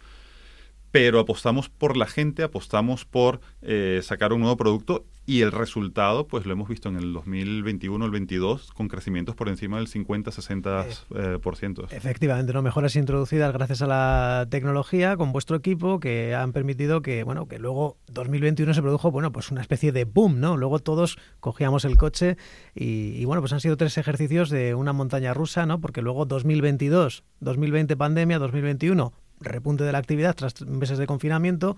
pero 0.95 1.19
apostamos 1.19 1.67
por 1.67 1.97
la 1.97 2.05
gente, 2.05 2.41
apostamos 2.41 3.03
por 3.03 3.41
eh, 3.61 3.99
sacar 4.01 4.31
un 4.31 4.39
nuevo 4.39 4.55
producto 4.55 5.03
y 5.25 5.41
el 5.41 5.51
resultado, 5.51 6.27
pues 6.27 6.45
lo 6.45 6.53
hemos 6.53 6.69
visto 6.69 6.89
en 6.89 6.97
el 6.97 7.11
2021, 7.13 8.05
el 8.05 8.11
22, 8.11 8.71
con 8.73 8.87
crecimientos 8.87 9.35
por 9.35 9.49
encima 9.49 9.77
del 9.77 9.87
50-60%. 9.87 11.05
Eh, 11.15 11.39
por 11.39 11.55
ciento. 11.55 11.87
efectivamente, 11.89 12.53
¿no? 12.53 12.61
mejoras 12.61 12.95
introducidas 12.95 13.51
gracias 13.51 13.81
a 13.81 13.87
la 13.87 14.47
tecnología 14.49 15.17
con 15.17 15.31
vuestro 15.31 15.57
equipo 15.57 15.99
que 15.99 16.35
han 16.35 16.53
permitido 16.53 17.01
que, 17.01 17.23
bueno, 17.23 17.47
que 17.47 17.59
luego 17.59 17.97
2021 18.11 18.73
se 18.73 18.81
produjo, 18.81 19.11
bueno, 19.11 19.31
pues 19.31 19.51
una 19.51 19.61
especie 19.61 19.91
de 19.91 20.05
boom, 20.05 20.39
¿no? 20.39 20.57
Luego 20.57 20.79
todos 20.79 21.17
cogíamos 21.39 21.85
el 21.85 21.97
coche 21.97 22.37
y, 22.75 23.15
y 23.19 23.25
bueno, 23.25 23.41
pues 23.41 23.53
han 23.53 23.61
sido 23.61 23.77
tres 23.77 23.97
ejercicios 23.97 24.49
de 24.49 24.75
una 24.75 24.93
montaña 24.93 25.33
rusa, 25.33 25.65
¿no? 25.65 25.81
Porque 25.81 26.01
luego 26.01 26.25
2022, 26.25 27.23
2020 27.39 27.97
pandemia, 27.97 28.39
2021 28.39 29.13
repunte 29.39 29.83
de 29.83 29.91
la 29.91 29.97
actividad 29.97 30.35
tras 30.35 30.61
meses 30.61 30.97
de 30.97 31.07
confinamiento. 31.07 31.75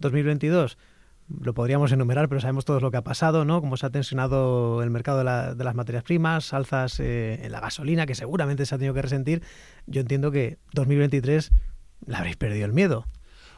2022 0.00 0.78
lo 1.28 1.54
podríamos 1.54 1.92
enumerar, 1.92 2.28
pero 2.28 2.40
sabemos 2.40 2.64
todo 2.64 2.80
lo 2.80 2.90
que 2.90 2.96
ha 2.96 3.04
pasado, 3.04 3.44
¿no? 3.44 3.60
Cómo 3.60 3.76
se 3.76 3.86
ha 3.86 3.90
tensionado 3.90 4.82
el 4.82 4.90
mercado 4.90 5.18
de, 5.18 5.64
las 5.64 5.74
materias 5.74 6.02
primas, 6.02 6.52
alzas 6.54 7.00
eh, 7.00 7.40
en 7.42 7.52
la 7.52 7.60
gasolina, 7.60 8.06
que 8.06 8.14
seguramente 8.14 8.64
se 8.66 8.74
ha 8.74 8.78
tenido 8.78 8.94
que 8.94 9.02
resentir. 9.02 9.42
Yo 9.86 10.00
entiendo 10.00 10.30
que 10.30 10.58
2023 10.72 11.50
le 12.06 12.16
habréis 12.16 12.36
perdido 12.36 12.64
el 12.66 12.72
miedo. 12.72 13.04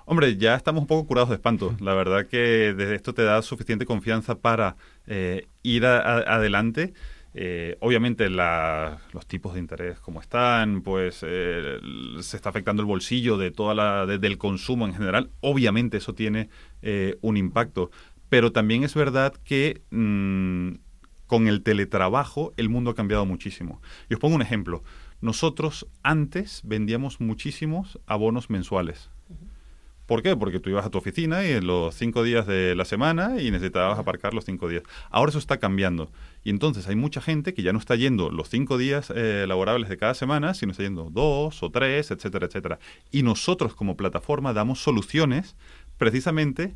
Hombre, 0.05 0.37
ya 0.37 0.57
estamos 0.57 0.81
un 0.81 0.87
poco 0.89 1.07
curados 1.07 1.29
de 1.29 1.37
espanto. 1.37 1.77
La 1.81 1.95
verdad 1.95 2.27
que 2.27 2.75
desde 2.77 2.97
esto 2.97 3.15
te 3.15 3.23
da 3.23 3.41
suficiente 3.43 3.87
confianza 3.87 4.35
para 4.35 4.77
eh, 5.07 5.47
ir 5.63 5.87
adelante. 5.87 6.95
Eh, 7.33 7.77
obviamente 7.81 8.29
los 8.29 9.27
tipos 9.27 9.55
de 9.55 9.61
interés 9.61 10.01
como 10.01 10.21
están, 10.21 10.83
pues 10.83 11.25
eh, 11.27 11.79
se 12.21 12.37
está 12.37 12.49
afectando 12.49 12.83
el 12.83 12.87
bolsillo 12.87 13.37
de 13.37 13.51
toda 13.51 13.75
la, 13.75 14.07
del 14.07 14.39
consumo 14.39 14.87
en 14.87 14.95
general. 14.95 15.31
Obviamente 15.41 15.99
eso 15.99 16.15
tiene 16.15 16.49
eh, 16.83 17.19
un 17.21 17.37
impacto, 17.37 17.91
pero 18.29 18.53
también 18.53 18.85
es 18.85 18.95
verdad 18.95 19.35
que 19.45 19.83
mm, 19.91 20.73
con 21.27 21.47
el 21.47 21.63
teletrabajo 21.63 22.53
el 22.57 22.69
mundo 22.69 22.91
ha 22.91 22.95
cambiado 22.95 23.25
muchísimo. 23.27 23.81
Y 24.09 24.15
os 24.15 24.21
pongo 24.21 24.35
un 24.35 24.43
ejemplo. 24.43 24.83
Nosotros 25.21 25.87
antes 26.03 26.63
vendíamos 26.65 27.21
muchísimos 27.21 28.01
abonos 28.07 28.51
mensuales. 28.51 29.11
¿Por 30.11 30.25
qué? 30.25 30.35
Porque 30.35 30.59
tú 30.59 30.71
ibas 30.71 30.85
a 30.85 30.91
tu 30.91 30.99
oficina 30.99 31.47
y 31.47 31.53
en 31.53 31.69
los 31.69 31.95
cinco 31.95 32.25
días 32.25 32.45
de 32.45 32.75
la 32.75 32.85
semana 32.85 33.41
y 33.41 33.53
necesitabas 33.53 33.97
aparcar 33.97 34.35
los 34.35 34.45
cinco 34.45 34.69
días. 34.69 34.83
Ahora 35.09 35.31
eso 35.31 35.39
está 35.39 35.59
cambiando. 35.59 36.11
Y 36.43 36.51
entonces 36.51 36.89
hay 36.89 36.97
mucha 36.97 37.21
gente 37.21 37.55
que 37.55 37.63
ya 37.63 37.73
no 37.73 37.79
está 37.79 37.95
yendo 37.95 38.29
los 38.29 38.49
cinco 38.49 38.77
días 38.77 39.13
eh, 39.15 39.45
laborables 39.47 39.89
de 39.89 39.97
cada 39.99 40.15
semana, 40.15 40.53
sino 40.55 40.73
está 40.73 40.83
yendo 40.83 41.11
dos 41.13 41.63
o 41.63 41.71
tres, 41.71 42.11
etcétera, 42.11 42.47
etcétera. 42.47 42.81
Y 43.13 43.23
nosotros 43.23 43.77
como 43.77 43.97
plataforma 43.97 44.53
damos 44.53 44.83
soluciones 44.83 45.55
precisamente 45.97 46.75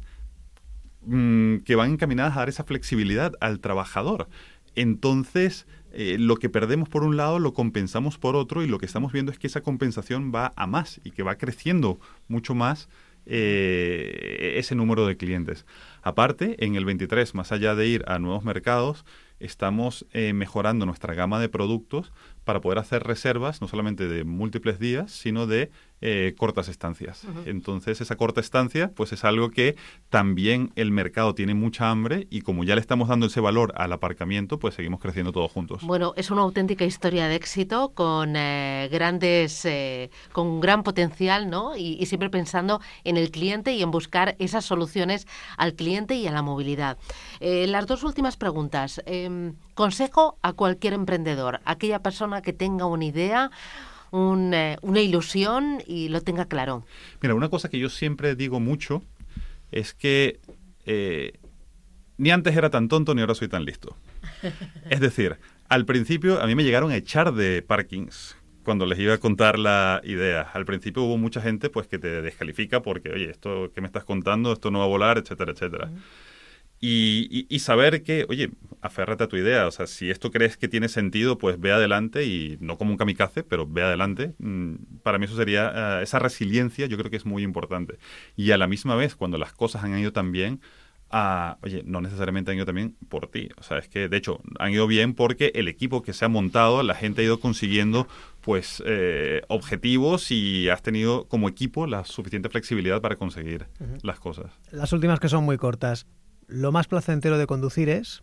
mm, 1.02 1.56
que 1.64 1.74
van 1.74 1.90
encaminadas 1.90 2.36
a 2.36 2.38
dar 2.38 2.48
esa 2.48 2.62
flexibilidad 2.62 3.32
al 3.40 3.58
trabajador. 3.58 4.28
Entonces, 4.76 5.66
eh, 5.92 6.18
lo 6.20 6.36
que 6.36 6.50
perdemos 6.50 6.88
por 6.88 7.02
un 7.02 7.16
lado 7.16 7.40
lo 7.40 7.52
compensamos 7.52 8.16
por 8.16 8.36
otro 8.36 8.62
y 8.62 8.68
lo 8.68 8.78
que 8.78 8.86
estamos 8.86 9.12
viendo 9.12 9.32
es 9.32 9.40
que 9.40 9.48
esa 9.48 9.62
compensación 9.62 10.30
va 10.32 10.52
a 10.54 10.68
más 10.68 11.00
y 11.02 11.10
que 11.10 11.24
va 11.24 11.34
creciendo 11.34 11.98
mucho 12.28 12.54
más 12.54 12.88
eh, 13.26 14.54
ese 14.56 14.74
número 14.74 15.06
de 15.06 15.16
clientes. 15.16 15.66
Aparte, 16.02 16.64
en 16.64 16.76
el 16.76 16.84
23, 16.84 17.34
más 17.34 17.52
allá 17.52 17.74
de 17.74 17.86
ir 17.86 18.04
a 18.06 18.18
nuevos 18.18 18.44
mercados, 18.44 19.04
estamos 19.40 20.06
eh, 20.12 20.32
mejorando 20.32 20.86
nuestra 20.86 21.14
gama 21.14 21.40
de 21.40 21.48
productos 21.48 22.12
para 22.44 22.60
poder 22.60 22.78
hacer 22.78 23.02
reservas 23.02 23.60
no 23.60 23.68
solamente 23.68 24.06
de 24.06 24.24
múltiples 24.24 24.78
días, 24.78 25.10
sino 25.10 25.46
de 25.46 25.70
eh, 26.00 26.34
cortas 26.36 26.68
estancias. 26.68 27.22
Entonces, 27.46 28.00
esa 28.02 28.16
corta 28.16 28.40
estancia, 28.40 28.90
pues 28.94 29.12
es 29.12 29.24
algo 29.24 29.48
que 29.50 29.74
también 30.10 30.70
el 30.76 30.90
mercado 30.90 31.34
tiene 31.34 31.54
mucha 31.54 31.90
hambre 31.90 32.26
y 32.28 32.42
como 32.42 32.62
ya 32.62 32.74
le 32.74 32.82
estamos 32.82 33.08
dando 33.08 33.26
ese 33.26 33.40
valor 33.40 33.72
al 33.76 33.92
aparcamiento, 33.92 34.58
pues 34.58 34.74
seguimos 34.74 35.00
creciendo 35.00 35.32
todos 35.32 35.50
juntos. 35.50 35.82
Bueno, 35.82 36.12
es 36.16 36.30
una 36.30 36.42
auténtica 36.42 36.84
historia 36.84 37.26
de 37.26 37.36
éxito 37.36 37.92
con 37.94 38.36
eh, 38.36 38.88
grandes, 38.92 39.66
con 40.32 40.60
gran 40.60 40.82
potencial, 40.82 41.48
¿no? 41.48 41.74
y 41.76 42.04
siempre 42.04 42.28
pensando 42.28 42.80
en 43.04 43.16
el 43.16 43.30
cliente 43.30 43.72
y 43.72 43.82
en 43.82 43.90
buscar 43.90 44.36
esas 44.38 44.64
soluciones 44.64 45.26
al 45.56 45.74
cliente 45.74 46.16
y 46.16 46.26
a 46.26 46.32
la 46.32 46.42
movilidad. 46.42 46.98
las 47.40 47.86
dos 47.86 48.04
últimas 48.04 48.36
preguntas. 48.36 49.00
Em, 49.06 49.54
consejo 49.74 50.38
a 50.42 50.52
cualquier 50.52 50.92
emprendedor, 50.92 51.60
aquella 51.64 52.00
persona 52.00 52.33
que 52.42 52.52
tenga 52.52 52.86
una 52.86 53.04
idea, 53.04 53.50
eh, 54.12 54.76
una 54.82 55.00
ilusión 55.00 55.82
y 55.86 56.08
lo 56.08 56.20
tenga 56.20 56.44
claro. 56.46 56.84
Mira, 57.20 57.34
una 57.34 57.48
cosa 57.48 57.68
que 57.68 57.78
yo 57.78 57.88
siempre 57.88 58.36
digo 58.36 58.60
mucho 58.60 59.02
es 59.72 59.92
que 59.94 60.40
eh, 60.86 61.32
ni 62.16 62.30
antes 62.30 62.56
era 62.56 62.70
tan 62.70 62.88
tonto 62.88 63.14
ni 63.14 63.20
ahora 63.22 63.34
soy 63.34 63.48
tan 63.48 63.64
listo. 63.64 63.96
Es 64.90 65.00
decir, 65.00 65.36
Al 65.68 65.86
principio 65.86 66.40
a 66.40 66.46
mí 66.46 66.54
me 66.54 66.62
llegaron 66.62 66.90
a 66.90 66.96
echar 66.96 67.32
de 67.32 67.62
parkings 67.62 68.36
cuando 68.64 68.86
les 68.86 68.98
iba 68.98 69.14
a 69.14 69.18
contar 69.18 69.58
la 69.58 70.00
idea. 70.04 70.42
Al 70.42 70.64
principio 70.64 71.02
hubo 71.02 71.16
mucha 71.16 71.40
gente 71.40 71.70
pues 71.70 71.86
que 71.86 71.98
te 71.98 72.22
descalifica 72.22 72.82
porque, 72.82 73.10
oye, 73.10 73.30
esto 73.30 73.72
que 73.74 73.80
me 73.80 73.86
estás 73.86 74.04
contando, 74.04 74.52
esto 74.52 74.70
no 74.70 74.78
va 74.80 74.84
a 74.84 74.88
volar, 74.88 75.18
etcétera, 75.18 75.52
etcétera. 75.52 75.90
Y, 76.86 77.58
saber 77.60 78.02
que, 78.02 78.26
oye, 78.28 78.50
aférrate 78.82 79.24
a 79.24 79.28
tu 79.28 79.36
idea. 79.36 79.66
O 79.66 79.70
sea, 79.70 79.86
si 79.86 80.10
esto 80.10 80.30
crees 80.30 80.58
que 80.58 80.68
tiene 80.68 80.88
sentido, 80.88 81.38
pues 81.38 81.58
ve 81.58 81.72
adelante 81.72 82.24
y 82.24 82.58
no 82.60 82.76
como 82.76 82.90
un 82.90 82.98
kamikaze, 82.98 83.42
pero 83.42 83.66
ve 83.66 83.82
adelante. 83.82 84.34
Mm, 84.38 84.74
para 85.02 85.18
mí 85.18 85.24
eso 85.24 85.34
sería, 85.34 86.00
eh, 86.00 86.02
esa 86.02 86.18
resiliencia 86.18 86.86
yo 86.86 86.98
creo 86.98 87.10
que 87.10 87.16
es 87.16 87.24
muy 87.24 87.42
importante. 87.42 87.98
Y 88.36 88.50
a 88.50 88.58
la 88.58 88.66
misma 88.66 88.96
vez, 88.96 89.16
cuando 89.16 89.38
las 89.38 89.54
cosas 89.54 89.82
han 89.82 89.98
ido 89.98 90.12
tan 90.12 90.30
bien, 90.30 90.60
oye, 91.62 91.82
no 91.86 92.00
necesariamente 92.00 92.50
han 92.50 92.56
ido 92.58 92.66
también 92.66 92.96
por 93.08 93.28
ti. 93.28 93.48
O 93.56 93.62
sea, 93.62 93.78
es 93.78 93.88
que 93.88 94.08
de 94.08 94.16
hecho 94.16 94.40
han 94.58 94.72
ido 94.72 94.86
bien 94.86 95.14
porque 95.14 95.52
el 95.54 95.68
equipo 95.68 96.02
que 96.02 96.12
se 96.12 96.24
ha 96.24 96.28
montado, 96.28 96.82
la 96.82 96.94
gente 96.94 97.22
ha 97.22 97.24
ido 97.24 97.40
consiguiendo 97.40 98.08
pues 98.40 98.82
eh, 98.84 99.42
objetivos 99.48 100.30
y 100.30 100.68
has 100.68 100.82
tenido 100.82 101.28
como 101.28 101.48
equipo 101.48 101.86
la 101.86 102.04
suficiente 102.04 102.48
flexibilidad 102.48 103.00
para 103.00 103.16
conseguir 103.16 103.68
las 104.02 104.20
cosas. 104.20 104.52
Las 104.70 104.92
últimas 104.92 105.20
que 105.20 105.28
son 105.28 105.44
muy 105.44 105.56
cortas. 105.56 106.06
Lo 106.48 106.72
más 106.72 106.86
placentero 106.86 107.38
de 107.38 107.46
conducir 107.46 107.88
es... 107.88 108.22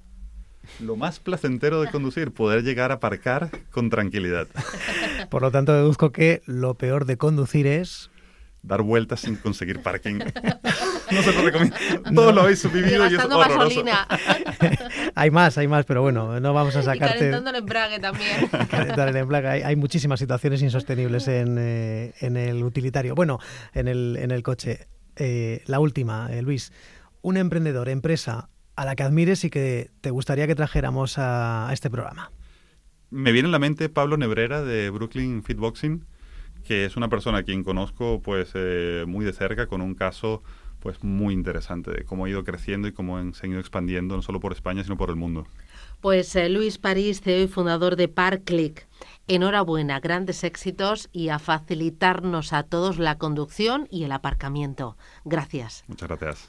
Lo 0.80 0.96
más 0.96 1.20
placentero 1.20 1.82
de 1.82 1.90
conducir, 1.90 2.32
poder 2.32 2.64
llegar 2.64 2.92
a 2.92 2.96
aparcar 2.96 3.50
con 3.72 3.90
tranquilidad. 3.90 4.48
Por 5.30 5.42
lo 5.42 5.52
tanto, 5.52 5.74
deduzco 5.74 6.12
que 6.12 6.42
lo 6.46 6.76
peor 6.76 7.06
de 7.06 7.18
conducir 7.18 7.66
es 7.66 8.12
dar 8.64 8.82
vueltas 8.84 9.22
sin 9.22 9.36
conseguir 9.38 9.82
parking. 9.82 10.20
no 11.12 11.22
se 11.24 11.34
lo 11.34 11.42
recomiendo. 11.42 11.76
Todo 12.14 12.32
lo 12.32 12.42
habéis 12.42 12.72
vivido 12.72 13.10
y 13.10 13.16
es 13.16 13.24
horroroso. 13.24 13.84
hay 15.16 15.32
más, 15.32 15.58
hay 15.58 15.68
más, 15.68 15.86
pero 15.86 16.02
bueno, 16.02 16.40
no 16.40 16.54
vamos 16.54 16.76
a 16.76 16.84
sacarte... 16.84 17.16
Y 17.16 17.20
calentando 17.20 17.50
el 17.50 17.56
embrague 17.56 18.00
también. 18.00 18.48
Calentar 18.70 19.08
el 19.10 19.16
embrague. 19.16 19.64
Hay, 19.64 19.76
muchísimas 19.76 20.20
situaciones 20.20 20.62
insostenibles 20.62 21.28
en, 21.28 21.58
eh, 21.60 22.14
en, 22.20 22.38
el 22.38 22.64
utilitario. 22.64 23.16
Bueno, 23.16 23.40
en 23.74 23.88
el, 23.88 24.18
en 24.18 24.32
el 24.32 24.44
coche. 24.44 24.88
Eh, 25.16 25.64
la 25.66 25.80
última, 25.80 26.30
eh, 26.32 26.42
Luis. 26.42 26.72
Un 27.22 27.38
emprendedor, 27.38 27.90
empresa 27.90 28.50
a 28.76 28.86
la 28.86 28.96
que 28.96 29.04
admires 29.04 29.44
y 29.44 29.50
que 29.50 29.92
te 30.02 30.12
gustaría 30.12 30.48
que 30.48 30.56
trajéramos 30.56 31.18
a, 31.18 31.70
a 31.70 31.74
este 31.74 31.90
programa. 31.90 32.32
Me 33.10 33.32
viene 33.32 33.50
a 33.50 33.52
la 33.52 33.60
mente 33.60 33.90
Pablo 33.90 34.18
Nebrera 34.18 34.62
de 34.64 34.90
Brooklyn 34.90 35.44
Fitboxing 35.44 36.06
que 36.64 36.86
es 36.86 36.96
una 36.96 37.10
persona 37.10 37.40
a 37.40 37.44
quien 37.44 37.64
conozco 37.64 38.22
pues 38.22 38.52
eh, 38.54 39.06
muy 39.08 39.26
de 39.26 39.34
cerca 39.34 39.68
con 39.68 39.82
un 39.82 39.96
caso 39.96 40.44
pues 40.80 41.04
muy 41.04 41.34
interesante 41.34 41.92
de 41.92 42.06
cómo 42.06 42.26
ha 42.26 42.30
ido 42.30 42.44
creciendo 42.44 42.88
y 42.88 42.92
cómo 42.92 43.18
han 43.18 43.34
seguido 43.34 43.60
expandiendo 43.60 44.16
no 44.16 44.22
solo 44.22 44.40
por 44.40 44.52
España 44.52 44.84
sino 44.84 44.98
por 44.98 45.10
el 45.10 45.16
mundo. 45.16 45.46
Pues 46.00 46.36
eh, 46.36 46.50
Luis 46.50 46.80
París, 46.80 47.22
CEO 47.22 47.44
y 47.44 47.48
fundador 47.48 47.96
de 47.96 48.08
ParkClick. 48.08 48.88
Enhorabuena, 49.28 50.00
grandes 50.00 50.44
éxitos 50.44 51.10
y 51.12 51.30
a 51.30 51.38
facilitarnos 51.38 52.54
a 52.54 52.64
todos 52.64 52.98
la 52.98 53.20
conducción 53.20 53.88
y 53.92 54.04
el 54.04 54.12
aparcamiento. 54.12 54.98
Gracias. 55.24 55.84
Muchas 55.88 56.10
gracias. 56.10 56.40